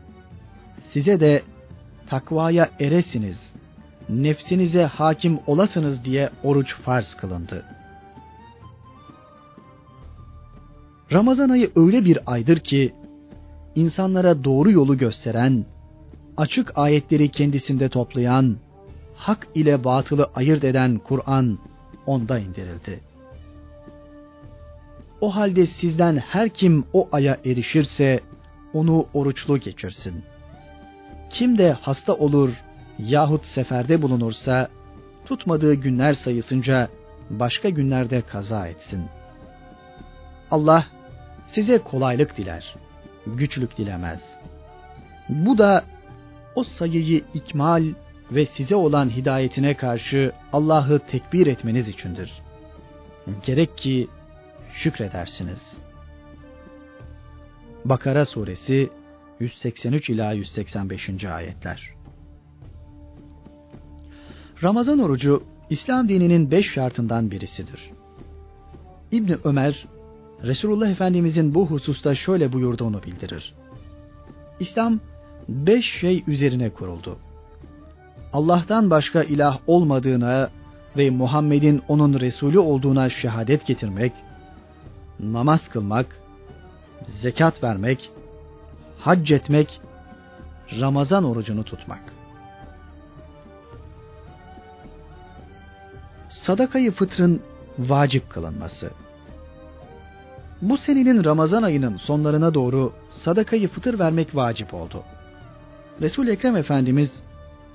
size 0.83 1.19
de 1.19 1.41
takvaya 2.07 2.69
eresiniz, 2.79 3.53
nefsinize 4.09 4.83
hakim 4.83 5.39
olasınız 5.47 6.05
diye 6.05 6.29
oruç 6.43 6.75
farz 6.75 7.13
kılındı. 7.13 7.65
Ramazan 11.13 11.49
ayı 11.49 11.71
öyle 11.75 12.05
bir 12.05 12.19
aydır 12.25 12.59
ki 12.59 12.93
insanlara 13.75 14.43
doğru 14.43 14.71
yolu 14.71 14.97
gösteren, 14.97 15.65
açık 16.37 16.77
ayetleri 16.77 17.29
kendisinde 17.29 17.89
toplayan, 17.89 18.57
hak 19.15 19.47
ile 19.55 19.83
batılı 19.83 20.29
ayırt 20.35 20.63
eden 20.63 20.97
Kur'an 20.97 21.59
onda 22.05 22.39
indirildi. 22.39 22.99
O 25.25 25.35
halde 25.35 25.65
sizden 25.65 26.17
her 26.17 26.49
kim 26.49 26.85
o 26.93 27.09
aya 27.11 27.37
erişirse 27.45 28.19
onu 28.73 29.07
oruçlu 29.13 29.57
geçirsin. 29.57 30.23
Kim 31.29 31.57
de 31.57 31.71
hasta 31.71 32.13
olur 32.13 32.49
yahut 32.99 33.45
seferde 33.45 34.01
bulunursa 34.01 34.67
tutmadığı 35.25 35.73
günler 35.73 36.13
sayısınca 36.13 36.89
başka 37.29 37.69
günlerde 37.69 38.21
kaza 38.21 38.67
etsin. 38.67 39.05
Allah 40.51 40.85
size 41.47 41.77
kolaylık 41.77 42.37
diler, 42.37 42.75
güçlük 43.27 43.77
dilemez. 43.77 44.21
Bu 45.29 45.57
da 45.57 45.83
o 46.55 46.63
sayıyı 46.63 47.21
ikmal 47.33 47.85
ve 48.31 48.45
size 48.45 48.75
olan 48.75 49.09
hidayetine 49.09 49.73
karşı 49.73 50.31
Allah'ı 50.53 50.99
tekbir 50.99 51.47
etmeniz 51.47 51.89
içindir. 51.89 52.41
Gerek 53.45 53.77
ki 53.77 54.07
şükredersiniz. 54.75 55.77
Bakara 57.85 58.25
suresi 58.25 58.89
183 59.39 60.09
ila 60.09 60.31
185. 60.31 61.25
ayetler. 61.25 61.93
Ramazan 64.63 64.99
orucu 64.99 65.43
İslam 65.69 66.09
dininin 66.09 66.51
beş 66.51 66.71
şartından 66.71 67.31
birisidir. 67.31 67.91
İbni 69.11 69.37
Ömer, 69.43 69.85
Resulullah 70.43 70.89
Efendimizin 70.89 71.55
bu 71.55 71.67
hususta 71.67 72.15
şöyle 72.15 72.53
buyurduğunu 72.53 73.03
bildirir. 73.03 73.53
İslam 74.59 74.99
beş 75.49 75.99
şey 75.99 76.23
üzerine 76.27 76.69
kuruldu. 76.69 77.17
Allah'tan 78.33 78.89
başka 78.89 79.23
ilah 79.23 79.59
olmadığına 79.67 80.49
ve 80.97 81.09
Muhammed'in 81.09 81.81
onun 81.87 82.19
Resulü 82.19 82.59
olduğuna 82.59 83.09
şehadet 83.09 83.65
getirmek, 83.65 84.13
namaz 85.19 85.69
kılmak, 85.69 86.21
zekat 87.07 87.63
vermek, 87.63 88.11
hac 88.99 89.31
etmek, 89.31 89.81
Ramazan 90.79 91.23
orucunu 91.23 91.63
tutmak. 91.63 92.13
Sadakayı 96.29 96.91
fıtrın 96.91 97.41
vacip 97.79 98.29
kılınması. 98.29 98.91
Bu 100.61 100.77
senenin 100.77 101.23
Ramazan 101.23 101.63
ayının 101.63 101.97
sonlarına 101.97 102.53
doğru 102.53 102.93
sadakayı 103.09 103.67
fıtır 103.67 103.99
vermek 103.99 104.35
vacip 104.35 104.73
oldu. 104.73 105.03
Resul 106.01 106.27
Ekrem 106.27 106.55
Efendimiz 106.55 107.23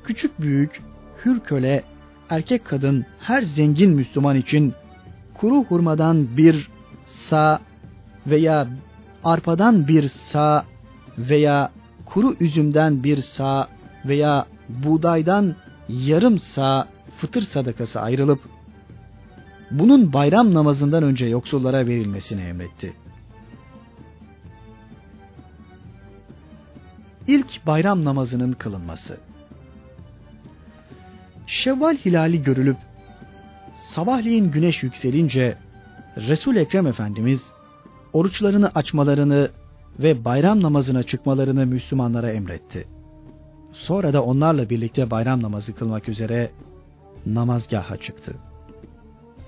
küçük 0.04 0.40
büyük, 0.40 0.82
hür 1.24 1.40
köle, 1.40 1.82
erkek 2.30 2.64
kadın 2.64 3.06
her 3.20 3.42
zengin 3.42 3.90
Müslüman 3.90 4.36
için 4.36 4.74
kuru 5.34 5.64
hurmadan 5.64 6.36
bir 6.36 6.70
sa 7.10 7.60
veya 8.26 8.68
arpadan 9.24 9.88
bir 9.88 10.08
sa 10.08 10.64
veya 11.18 11.70
kuru 12.06 12.34
üzümden 12.40 13.04
bir 13.04 13.18
sa 13.22 13.68
veya 14.04 14.46
buğdaydan 14.68 15.56
yarım 15.88 16.38
sa 16.38 16.88
fıtır 17.16 17.42
sadakası 17.42 18.00
ayrılıp 18.00 18.40
bunun 19.70 20.12
bayram 20.12 20.54
namazından 20.54 21.02
önce 21.02 21.26
yoksullara 21.26 21.86
verilmesini 21.86 22.40
emretti. 22.40 22.92
İlk 27.26 27.66
bayram 27.66 28.04
namazının 28.04 28.52
kılınması. 28.52 29.16
Şevval 31.46 31.96
hilali 31.96 32.42
görülüp 32.42 32.76
sabahleyin 33.80 34.50
güneş 34.50 34.82
yükselince 34.82 35.56
Resul 36.16 36.56
Ekrem 36.56 36.86
Efendimiz 36.86 37.52
oruçlarını 38.12 38.70
açmalarını 38.74 39.50
ve 39.98 40.24
bayram 40.24 40.62
namazına 40.62 41.02
çıkmalarını 41.02 41.66
Müslümanlara 41.66 42.30
emretti. 42.30 42.88
Sonra 43.72 44.12
da 44.12 44.24
onlarla 44.24 44.70
birlikte 44.70 45.10
bayram 45.10 45.42
namazı 45.42 45.74
kılmak 45.74 46.08
üzere 46.08 46.50
namazgaha 47.26 47.96
çıktı. 47.96 48.34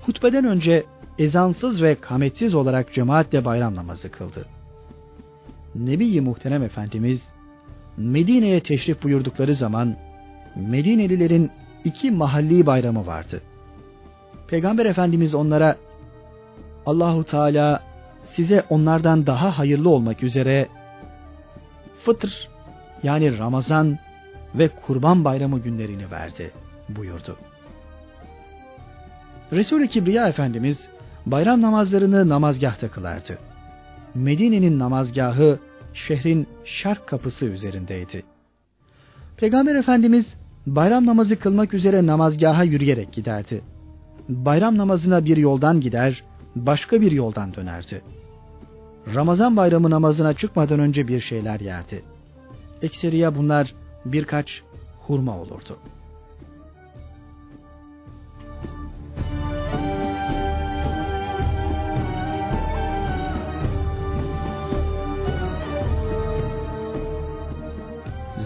Hutbeden 0.01 0.45
önce 0.45 0.83
ezansız 1.19 1.81
ve 1.81 1.95
kametsiz 1.95 2.55
olarak 2.55 2.93
cemaatle 2.93 3.45
bayram 3.45 3.75
namazı 3.75 4.11
kıldı. 4.11 4.45
Nebi-i 5.75 6.21
Muhterem 6.21 6.63
Efendimiz 6.63 7.23
Medine'ye 7.97 8.59
teşrif 8.59 9.03
buyurdukları 9.03 9.55
zaman 9.55 9.95
Medinelilerin 10.55 11.51
iki 11.83 12.11
mahalli 12.11 12.65
bayramı 12.65 13.05
vardı. 13.05 13.41
Peygamber 14.47 14.85
Efendimiz 14.85 15.35
onlara 15.35 15.75
Allahu 16.85 17.23
Teala 17.23 17.83
size 18.25 18.63
onlardan 18.69 19.25
daha 19.25 19.57
hayırlı 19.57 19.89
olmak 19.89 20.23
üzere 20.23 20.67
fıtr 22.05 22.47
yani 23.03 23.37
Ramazan 23.37 23.97
ve 24.55 24.67
Kurban 24.67 25.25
Bayramı 25.25 25.59
günlerini 25.59 26.11
verdi 26.11 26.51
buyurdu. 26.89 27.37
Resul-i 29.51 29.87
Kibriya 29.87 30.27
Efendimiz 30.27 30.87
bayram 31.25 31.61
namazlarını 31.61 32.29
namazgahta 32.29 32.87
kılardı. 32.87 33.37
Medine'nin 34.15 34.79
namazgahı 34.79 35.59
şehrin 35.93 36.47
şark 36.65 37.07
kapısı 37.07 37.45
üzerindeydi. 37.45 38.23
Peygamber 39.37 39.75
Efendimiz 39.75 40.35
bayram 40.67 41.05
namazı 41.05 41.39
kılmak 41.39 41.73
üzere 41.73 42.05
namazgaha 42.05 42.63
yürüyerek 42.63 43.11
giderdi. 43.11 43.61
Bayram 44.29 44.77
namazına 44.77 45.25
bir 45.25 45.37
yoldan 45.37 45.81
gider, 45.81 46.23
başka 46.55 47.01
bir 47.01 47.11
yoldan 47.11 47.53
dönerdi. 47.53 48.01
Ramazan 49.15 49.57
bayramı 49.57 49.89
namazına 49.89 50.33
çıkmadan 50.33 50.79
önce 50.79 51.07
bir 51.07 51.19
şeyler 51.19 51.59
yerdi. 51.59 52.03
Ekseriya 52.81 53.35
bunlar 53.35 53.73
birkaç 54.05 54.63
hurma 54.99 55.39
olurdu. 55.39 55.79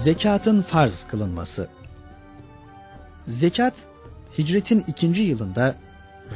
Zekatın 0.03 0.61
farz 0.61 1.03
kılınması 1.03 1.69
Zekat, 3.27 3.73
hicretin 4.37 4.83
ikinci 4.87 5.21
yılında 5.21 5.75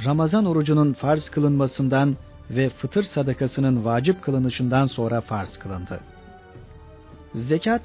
Ramazan 0.05 0.45
orucunun 0.45 0.93
farz 0.93 1.29
kılınmasından 1.29 2.17
ve 2.49 2.69
fıtır 2.69 3.03
sadakasının 3.03 3.85
vacip 3.85 4.21
kılınışından 4.21 4.85
sonra 4.85 5.21
farz 5.21 5.57
kılındı. 5.57 5.99
Zekat, 7.35 7.81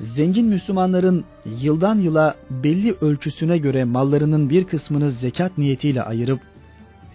zengin 0.00 0.46
Müslümanların 0.46 1.24
yıldan 1.60 1.98
yıla 1.98 2.34
belli 2.50 2.92
ölçüsüne 3.00 3.58
göre 3.58 3.84
mallarının 3.84 4.50
bir 4.50 4.64
kısmını 4.64 5.10
zekat 5.10 5.58
niyetiyle 5.58 6.02
ayırıp 6.02 6.40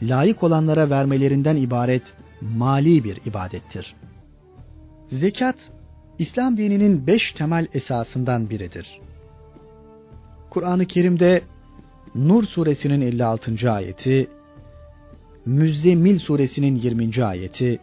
layık 0.01 0.43
olanlara 0.43 0.89
vermelerinden 0.89 1.55
ibaret 1.55 2.13
mali 2.41 3.03
bir 3.03 3.21
ibadettir. 3.25 3.95
Zekat, 5.07 5.55
İslam 6.19 6.57
dininin 6.57 7.07
beş 7.07 7.31
temel 7.31 7.67
esasından 7.73 8.49
biridir. 8.49 8.99
Kur'an-ı 10.49 10.85
Kerim'de 10.85 11.41
Nur 12.15 12.43
suresinin 12.43 13.01
56. 13.01 13.71
ayeti, 13.71 14.27
Müzzemmil 15.45 16.19
suresinin 16.19 16.75
20. 16.75 17.25
ayeti, 17.25 17.79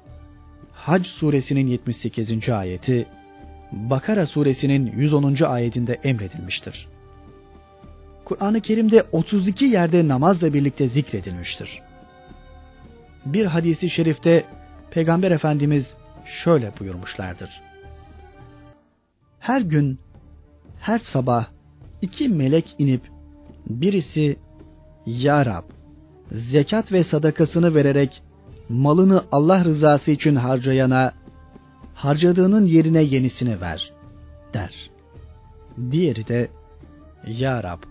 Hac 0.72 1.06
suresinin 1.06 1.66
78. 1.66 2.48
ayeti, 2.48 3.06
Bakara 3.72 4.26
suresinin 4.26 4.92
110. 4.96 5.44
ayetinde 5.44 5.94
emredilmiştir. 6.04 6.88
Kur'an-ı 8.24 8.60
Kerim'de 8.60 9.04
32 9.12 9.64
yerde 9.64 10.08
namazla 10.08 10.54
birlikte 10.54 10.88
zikredilmiştir. 10.88 11.82
Bir 13.26 13.46
hadisi 13.46 13.90
şerifte 13.90 14.44
Peygamber 14.90 15.30
Efendimiz 15.30 15.94
şöyle 16.24 16.72
buyurmuşlardır. 16.80 17.50
Her 19.38 19.60
gün, 19.60 19.98
her 20.80 20.98
sabah 20.98 21.46
iki 22.02 22.28
melek 22.28 22.74
inip 22.78 23.15
birisi 23.66 24.36
Ya 25.06 25.46
Rab 25.46 25.64
zekat 26.32 26.92
ve 26.92 27.04
sadakasını 27.04 27.74
vererek 27.74 28.22
malını 28.68 29.24
Allah 29.32 29.64
rızası 29.64 30.10
için 30.10 30.36
harcayana 30.36 31.12
harcadığının 31.94 32.66
yerine 32.66 33.02
yenisini 33.02 33.60
ver 33.60 33.92
der. 34.54 34.90
diğeri 35.90 36.28
de 36.28 36.48
Ya 37.26 37.62
Rab, 37.62 37.82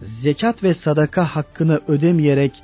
zekat 0.00 0.62
ve 0.62 0.74
sadaka 0.74 1.24
hakkını 1.24 1.80
ödemeyerek 1.88 2.62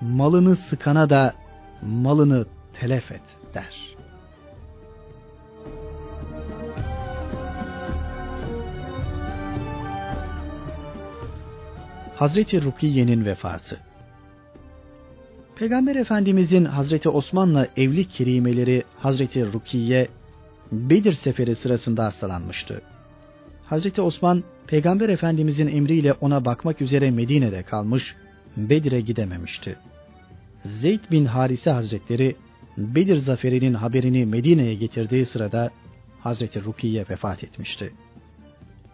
malını 0.00 0.56
sıkana 0.56 1.10
da 1.10 1.34
malını 1.82 2.46
telef 2.80 3.12
et 3.12 3.22
der. 3.54 3.95
Hazreti 12.16 12.62
Rukiye'nin 12.62 13.24
vefatı 13.24 13.80
Peygamber 15.56 15.96
Efendimizin 15.96 16.64
Hazreti 16.64 17.08
Osman'la 17.08 17.68
evlilik 17.76 18.10
kerimeleri 18.10 18.82
Hazreti 18.98 19.52
Rukiye 19.52 20.08
Bedir 20.72 21.12
seferi 21.12 21.56
sırasında 21.56 22.04
hastalanmıştı. 22.04 22.82
Hazreti 23.64 24.02
Osman 24.02 24.44
Peygamber 24.66 25.08
Efendimizin 25.08 25.68
emriyle 25.68 26.12
ona 26.12 26.44
bakmak 26.44 26.80
üzere 26.80 27.10
Medine'de 27.10 27.62
kalmış, 27.62 28.14
Bedir'e 28.56 29.00
gidememişti. 29.00 29.76
Zeyd 30.64 31.00
bin 31.10 31.24
Harise 31.24 31.70
Hazretleri 31.70 32.36
Bedir 32.78 33.16
zaferinin 33.16 33.74
haberini 33.74 34.26
Medine'ye 34.26 34.74
getirdiği 34.74 35.26
sırada 35.26 35.70
Hazreti 36.20 36.64
Rukiye 36.64 37.04
vefat 37.10 37.44
etmişti. 37.44 37.92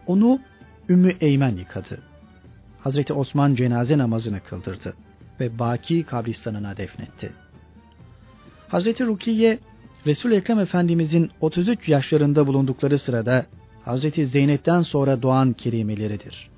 Onu 0.07 0.39
Ümmü 0.89 1.11
Eymen 1.21 1.55
yıkadı. 1.55 2.12
Hazreti 2.83 3.13
Osman 3.13 3.55
cenaze 3.55 3.97
namazını 3.97 4.39
kıldırdı 4.39 4.93
ve 5.39 5.59
Baki 5.59 6.03
kabristanına 6.03 6.77
defnetti. 6.77 7.33
Hazreti 8.67 9.05
Rukiye, 9.05 9.59
resul 10.07 10.31
Ekrem 10.31 10.59
Efendimizin 10.59 11.31
33 11.41 11.89
yaşlarında 11.89 12.47
bulundukları 12.47 12.97
sırada 12.97 13.45
Hazreti 13.85 14.27
Zeynep'ten 14.27 14.81
sonra 14.81 15.21
doğan 15.21 15.53
kerimeleridir. 15.53 16.49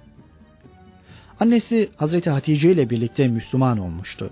Annesi 1.39 1.89
Hazreti 1.95 2.30
Hatice 2.30 2.71
ile 2.71 2.89
birlikte 2.89 3.28
Müslüman 3.28 3.78
olmuştu. 3.78 4.30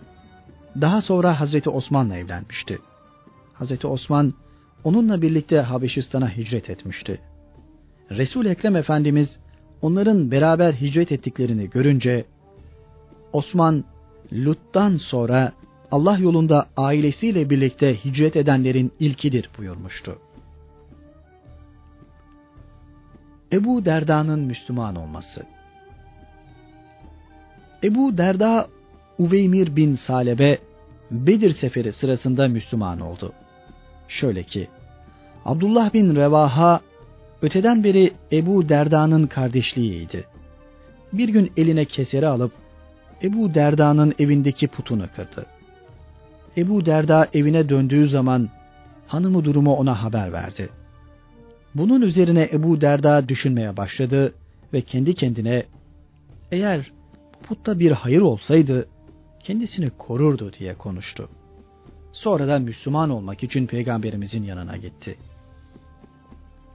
Daha 0.81 1.01
sonra 1.01 1.39
Hazreti 1.39 1.69
Osman'la 1.69 2.17
evlenmişti. 2.17 2.79
Hazreti 3.53 3.87
Osman 3.87 4.33
onunla 4.83 5.21
birlikte 5.21 5.59
Habeşistan'a 5.59 6.37
hicret 6.37 6.69
etmişti. 6.69 7.21
Resul 8.11 8.45
Ekrem 8.45 8.75
Efendimiz 8.75 9.39
onların 9.83 10.31
beraber 10.31 10.73
hicret 10.73 11.11
ettiklerini 11.11 11.69
görünce 11.69 12.25
Osman 13.33 13.83
Lut'tan 14.33 14.97
sonra 14.97 15.51
Allah 15.91 16.17
yolunda 16.17 16.65
ailesiyle 16.77 17.49
birlikte 17.49 18.05
hicret 18.05 18.35
edenlerin 18.35 18.91
ilkidir 18.99 19.49
buyurmuştu. 19.57 20.19
Ebu 23.51 23.85
Derda'nın 23.85 24.39
Müslüman 24.39 24.95
olması 24.95 25.43
Ebu 27.83 28.17
Derda 28.17 28.67
Uveymir 29.19 29.75
bin 29.75 29.95
Salebe 29.95 30.59
Bedir 31.11 31.51
seferi 31.51 31.91
sırasında 31.91 32.47
Müslüman 32.47 32.99
oldu. 32.99 33.33
Şöyle 34.07 34.43
ki 34.43 34.67
Abdullah 35.45 35.93
bin 35.93 36.15
Revaha 36.15 36.81
öteden 37.43 37.83
beri 37.83 38.11
Ebu 38.31 38.69
Derda'nın 38.69 39.27
kardeşliğiydi. 39.27 40.25
Bir 41.13 41.29
gün 41.29 41.51
eline 41.57 41.85
keseri 41.85 42.27
alıp 42.27 42.51
Ebu 43.23 43.53
Derda'nın 43.53 44.13
evindeki 44.19 44.67
putunu 44.67 45.05
kırdı. 45.15 45.45
Ebu 46.57 46.85
Derda 46.85 47.27
evine 47.33 47.69
döndüğü 47.69 48.09
zaman 48.09 48.49
hanımı 49.07 49.45
durumu 49.45 49.73
ona 49.73 50.03
haber 50.03 50.33
verdi. 50.33 50.69
Bunun 51.75 52.01
üzerine 52.01 52.49
Ebu 52.53 52.81
Derda 52.81 53.29
düşünmeye 53.29 53.77
başladı 53.77 54.33
ve 54.73 54.81
kendi 54.81 55.15
kendine 55.15 55.63
eğer 56.51 56.91
bu 57.33 57.47
putta 57.47 57.79
bir 57.79 57.91
hayır 57.91 58.21
olsaydı 58.21 58.87
kendisini 59.39 59.89
korurdu 59.89 60.53
diye 60.59 60.73
konuştu. 60.73 61.29
Sonradan 62.11 62.61
Müslüman 62.61 63.09
olmak 63.09 63.43
için 63.43 63.67
peygamberimizin 63.67 64.43
yanına 64.43 64.77
gitti. 64.77 65.17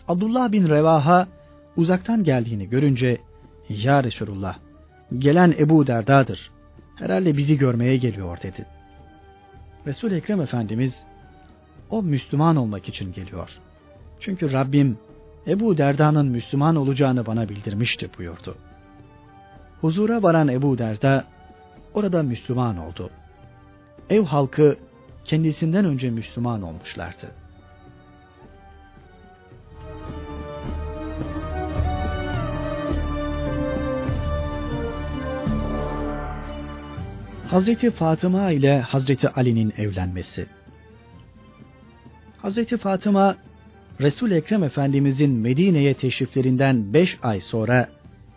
Abdullah 0.09 0.53
bin 0.53 0.69
Revaha 0.69 1.29
uzaktan 1.77 2.25
geldiğini 2.25 2.69
görünce 2.69 3.19
Ya 3.69 4.05
Resulullah 4.05 4.59
gelen 5.19 5.55
Ebu 5.59 5.87
Derda'dır. 5.87 6.51
Herhalde 6.95 7.37
bizi 7.37 7.59
görmeye 7.59 7.97
geliyor 7.97 8.39
dedi. 8.43 8.67
Resul 9.87 10.13
Ekrem 10.13 10.41
Efendimiz 10.41 11.07
o 11.91 12.03
Müslüman 12.03 12.57
olmak 12.57 12.89
için 12.89 13.13
geliyor. 13.13 13.51
Çünkü 14.21 14.53
Rabbim 14.53 14.99
Ebu 15.47 15.79
Derda'nın 15.79 16.27
Müslüman 16.27 16.77
olacağını 16.77 17.27
bana 17.27 17.49
bildirmişti 17.49 18.11
buyurdu. 18.19 18.57
Huzura 19.81 20.23
varan 20.23 20.49
Ebu 20.49 20.79
Derda 20.79 21.25
orada 21.95 22.23
Müslüman 22.23 22.79
oldu. 22.79 23.11
Ev 24.11 24.25
halkı 24.25 24.77
kendisinden 25.25 25.85
önce 25.85 26.11
Müslüman 26.11 26.63
olmuşlardı. 26.63 27.27
Hazreti 37.51 37.91
Fatıma 37.91 38.51
ile 38.51 38.81
Hazreti 38.81 39.29
Ali'nin 39.29 39.73
evlenmesi. 39.79 40.47
Hazreti 42.43 42.77
Fatıma 42.77 43.37
Resul 44.01 44.31
Ekrem 44.31 44.63
Efendimizin 44.63 45.31
Medine'ye 45.31 45.95
teşriflerinden 45.95 46.95
beş 46.95 47.19
ay 47.23 47.41
sonra 47.41 47.89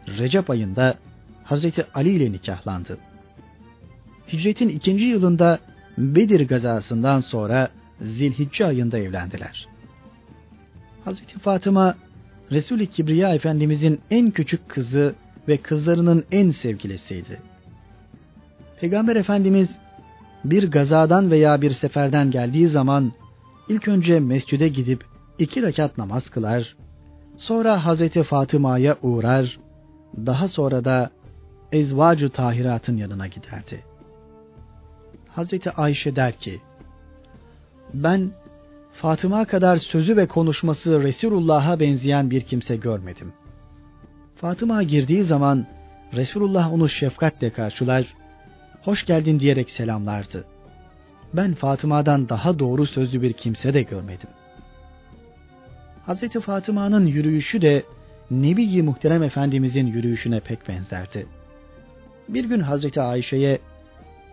Recep 0.07 0.49
ayında 0.49 0.95
Hazreti 1.43 1.85
Ali 1.93 2.09
ile 2.09 2.31
nikahlandı. 2.31 2.97
Hicretin 4.33 4.69
ikinci 4.69 5.03
yılında 5.03 5.59
Bedir 5.97 6.47
gazasından 6.47 7.19
sonra 7.19 7.69
Zilhicce 8.01 8.65
ayında 8.65 8.97
evlendiler. 8.97 9.67
Hazreti 11.05 11.39
Fatıma 11.39 11.95
Resul-i 12.51 12.87
Kibriya 12.87 13.35
Efendimizin 13.35 13.99
en 14.11 14.31
küçük 14.31 14.69
kızı 14.69 15.15
ve 15.47 15.57
kızlarının 15.57 16.25
en 16.31 16.49
sevgilisiydi. 16.49 17.50
Peygamber 18.81 19.15
Efendimiz 19.15 19.79
bir 20.45 20.71
gazadan 20.71 21.31
veya 21.31 21.61
bir 21.61 21.71
seferden 21.71 22.31
geldiği 22.31 22.67
zaman 22.67 23.11
ilk 23.69 23.87
önce 23.87 24.19
mescide 24.19 24.67
gidip 24.67 25.05
iki 25.39 25.61
rekat 25.61 25.97
namaz 25.97 26.29
kılar, 26.29 26.75
sonra 27.37 27.85
Hazreti 27.85 28.23
Fatıma'ya 28.23 28.97
uğrar, 29.01 29.59
daha 30.17 30.47
sonra 30.47 30.85
da 30.85 31.09
ezvacı 31.71 32.29
tahiratın 32.29 32.97
yanına 32.97 33.27
giderdi. 33.27 33.83
Hazreti 35.27 35.71
Ayşe 35.71 36.15
der 36.15 36.33
ki, 36.33 36.61
ben 37.93 38.31
Fatıma 38.93 39.45
kadar 39.45 39.77
sözü 39.77 40.17
ve 40.17 40.27
konuşması 40.27 41.03
Resulullah'a 41.03 41.79
benzeyen 41.79 42.31
bir 42.31 42.41
kimse 42.41 42.75
görmedim. 42.75 43.33
Fatıma 44.35 44.83
girdiği 44.83 45.23
zaman 45.23 45.65
Resulullah 46.13 46.73
onu 46.73 46.89
şefkatle 46.89 47.49
karşılar, 47.49 48.20
hoş 48.83 49.05
geldin 49.05 49.39
diyerek 49.39 49.71
selamlardı. 49.71 50.45
Ben 51.33 51.53
Fatıma'dan 51.53 52.29
daha 52.29 52.59
doğru 52.59 52.85
sözlü 52.85 53.21
bir 53.21 53.33
kimse 53.33 53.73
de 53.73 53.83
görmedim. 53.83 54.29
Hazreti 56.05 56.39
Fatıma'nın 56.39 57.05
yürüyüşü 57.05 57.61
de 57.61 57.83
Nebi-i 58.31 58.81
Muhterem 58.81 59.23
Efendimizin 59.23 59.87
yürüyüşüne 59.87 60.39
pek 60.39 60.67
benzerdi. 60.67 61.27
Bir 62.29 62.45
gün 62.45 62.59
Hazreti 62.59 63.01
Ayşe'ye 63.01 63.59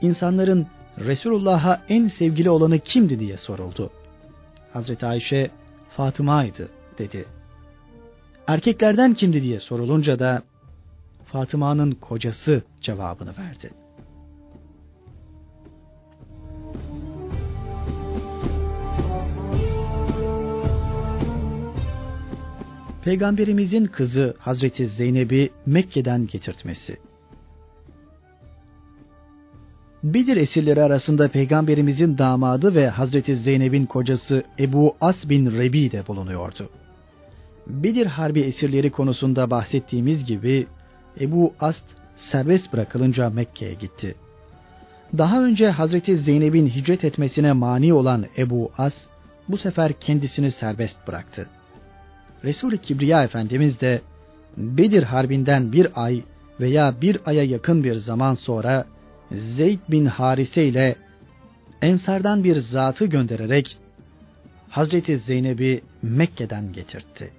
insanların 0.01 0.67
Resulullah'a 0.99 1.83
en 1.89 2.07
sevgili 2.07 2.51
olanı 2.51 2.79
kimdi 2.79 3.21
diye 3.21 3.37
soruldu. 3.37 3.91
Hazreti 4.73 5.07
Ayşe 5.07 5.51
Fatıma'ydı 5.91 6.69
dedi. 6.99 7.25
Erkeklerden 8.47 9.15
kimdi 9.15 9.43
diye 9.43 9.61
sorulunca 9.61 10.19
da 10.19 10.43
Fatıma'nın 11.27 11.93
kocası 11.93 12.63
cevabını 12.81 13.31
verdi. 13.39 13.71
Peygamberimizin 23.05 23.87
kızı 23.87 24.35
Hazreti 24.39 24.87
Zeynep'i 24.87 25.51
Mekke'den 25.67 26.27
getirtmesi. 26.27 26.97
Bedir 30.03 30.37
esirleri 30.37 30.83
arasında 30.83 31.29
Peygamberimizin 31.29 32.19
damadı 32.19 32.75
ve 32.75 32.89
Hazreti 32.89 33.37
Zeynep'in 33.37 33.87
kocası 33.87 34.43
Ebu 34.59 34.97
As 35.01 35.29
bin 35.29 35.53
Rebi 35.53 35.93
de 35.93 36.07
bulunuyordu. 36.07 36.71
Bedir 37.67 38.07
Harbi 38.07 38.41
esirleri 38.41 38.91
konusunda 38.91 39.51
bahsettiğimiz 39.51 40.25
gibi 40.25 40.67
Ebu 41.21 41.53
Ast 41.61 41.85
serbest 42.17 42.73
bırakılınca 42.73 43.31
Mekke'ye 43.31 43.75
gitti. 43.75 44.15
Daha 45.19 45.45
önce 45.45 45.71
Hazreti 45.71 46.19
Zeynep'in 46.19 46.69
hicret 46.69 47.05
etmesine 47.05 47.53
mani 47.53 47.93
olan 47.95 48.27
Ebu 48.39 48.73
As 48.79 49.07
bu 49.49 49.57
sefer 49.57 49.93
kendisini 49.93 50.51
serbest 50.51 51.09
bıraktı. 51.09 51.49
Resul-i 52.45 52.79
Kibriya 52.79 53.25
Efendimiz 53.25 53.81
de 53.81 54.01
Bedir 54.57 55.03
Harbi'nden 55.03 55.73
bir 55.73 56.05
ay 56.05 56.23
veya 56.61 57.01
bir 57.01 57.21
aya 57.27 57.45
yakın 57.45 57.85
bir 57.85 57.95
zaman 57.95 58.35
sonra 58.35 58.87
Zeyd 59.33 59.79
bin 59.91 60.07
Harise 60.07 60.65
ile 60.65 60.97
Ensardan 61.83 62.45
bir 62.45 62.57
zatı 62.57 63.07
göndererek 63.07 63.79
Hazreti 64.69 65.19
Zeynep'i 65.19 65.83
Mekke'den 66.03 66.73
getirtti. 66.73 67.33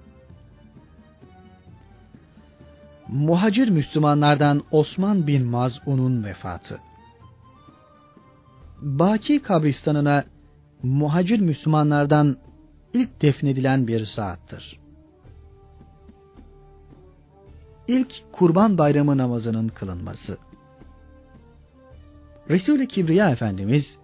Muhacir 3.08 3.68
Müslümanlardan 3.68 4.62
Osman 4.70 5.26
bin 5.26 5.46
Maz'un'un 5.46 6.24
vefatı. 6.24 6.80
Baki 8.82 9.42
kabristanına 9.42 10.24
muhacir 10.82 11.40
Müslümanlardan 11.40 12.36
ilk 12.92 13.22
defnedilen 13.22 13.86
bir 13.86 14.04
saattir. 14.04 14.79
İlk 17.90 18.22
Kurban 18.32 18.78
Bayramı 18.78 19.18
namazının 19.18 19.68
kılınması. 19.68 20.38
Resul-i 22.50 22.88
Kibriya 22.88 23.30
Efendimiz 23.30 23.98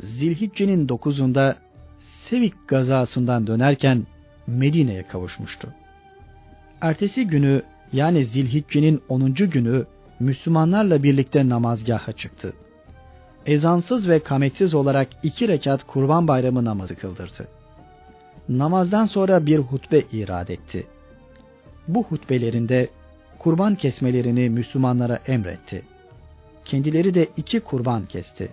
Zilhicce'nin 0.00 0.88
dokuzunda 0.88 1.56
Sevik 2.00 2.68
gazasından 2.68 3.46
dönerken 3.46 4.06
Medine'ye 4.46 5.06
kavuşmuştu. 5.06 5.68
Ertesi 6.80 7.26
günü 7.26 7.62
yani 7.92 8.24
Zilhicce'nin 8.24 9.02
10. 9.08 9.34
günü 9.34 9.86
Müslümanlarla 10.20 11.02
birlikte 11.02 11.48
namazgaha 11.48 12.12
çıktı. 12.12 12.52
Ezansız 13.46 14.08
ve 14.08 14.22
kametsiz 14.22 14.74
olarak 14.74 15.08
iki 15.22 15.48
rekat 15.48 15.86
kurban 15.86 16.28
bayramı 16.28 16.64
namazı 16.64 16.96
kıldırdı. 16.96 17.48
Namazdan 18.48 19.04
sonra 19.04 19.46
bir 19.46 19.58
hutbe 19.58 20.00
irad 20.12 20.48
etti. 20.48 20.86
Bu 21.88 22.04
hutbelerinde 22.04 22.88
kurban 23.40 23.74
kesmelerini 23.74 24.50
Müslümanlara 24.50 25.16
emretti. 25.16 25.82
Kendileri 26.64 27.14
de 27.14 27.28
iki 27.36 27.60
kurban 27.60 28.06
kesti. 28.06 28.48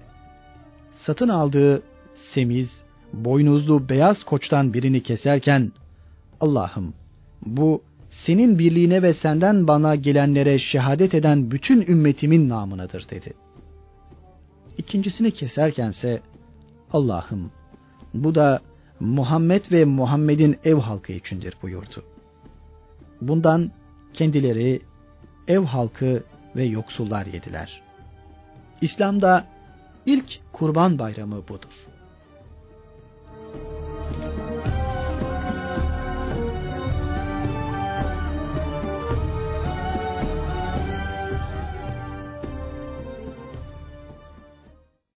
Satın 0.94 1.30
aldığı 1.30 1.82
semiz, 2.16 2.84
boynuzlu 3.14 3.90
beyaz 3.90 4.24
koçtan 4.24 4.74
birini 4.74 5.04
keserken 5.04 5.72
Allah'ım 6.42 6.94
bu 7.46 7.82
senin 8.10 8.60
birliğine 8.60 9.02
ve 9.02 9.14
senden 9.14 9.68
bana 9.68 9.96
gelenlere 9.96 10.60
şehadet 10.60 11.14
eden 11.14 11.52
bütün 11.52 11.82
ümmetimin 11.82 12.50
namınadır 12.50 13.10
dedi. 13.10 13.34
İkincisini 14.78 15.32
keserkense 15.32 16.22
Allah'ım 16.92 17.52
bu 18.14 18.36
da 18.36 18.62
Muhammed 19.00 19.72
ve 19.72 19.86
Muhammed'in 19.86 20.58
ev 20.64 20.76
halkı 20.76 21.14
içindir 21.14 21.58
buyurdu. 21.62 22.04
Bundan 23.22 23.72
kendileri, 24.18 24.82
ev 25.47 25.59
halkı 25.63 26.24
ve 26.55 26.63
yoksullar 26.63 27.26
yediler. 27.26 27.82
İslam'da 28.82 29.47
ilk 30.05 30.39
kurban 30.53 30.99
bayramı 30.99 31.47
budur. 31.47 31.87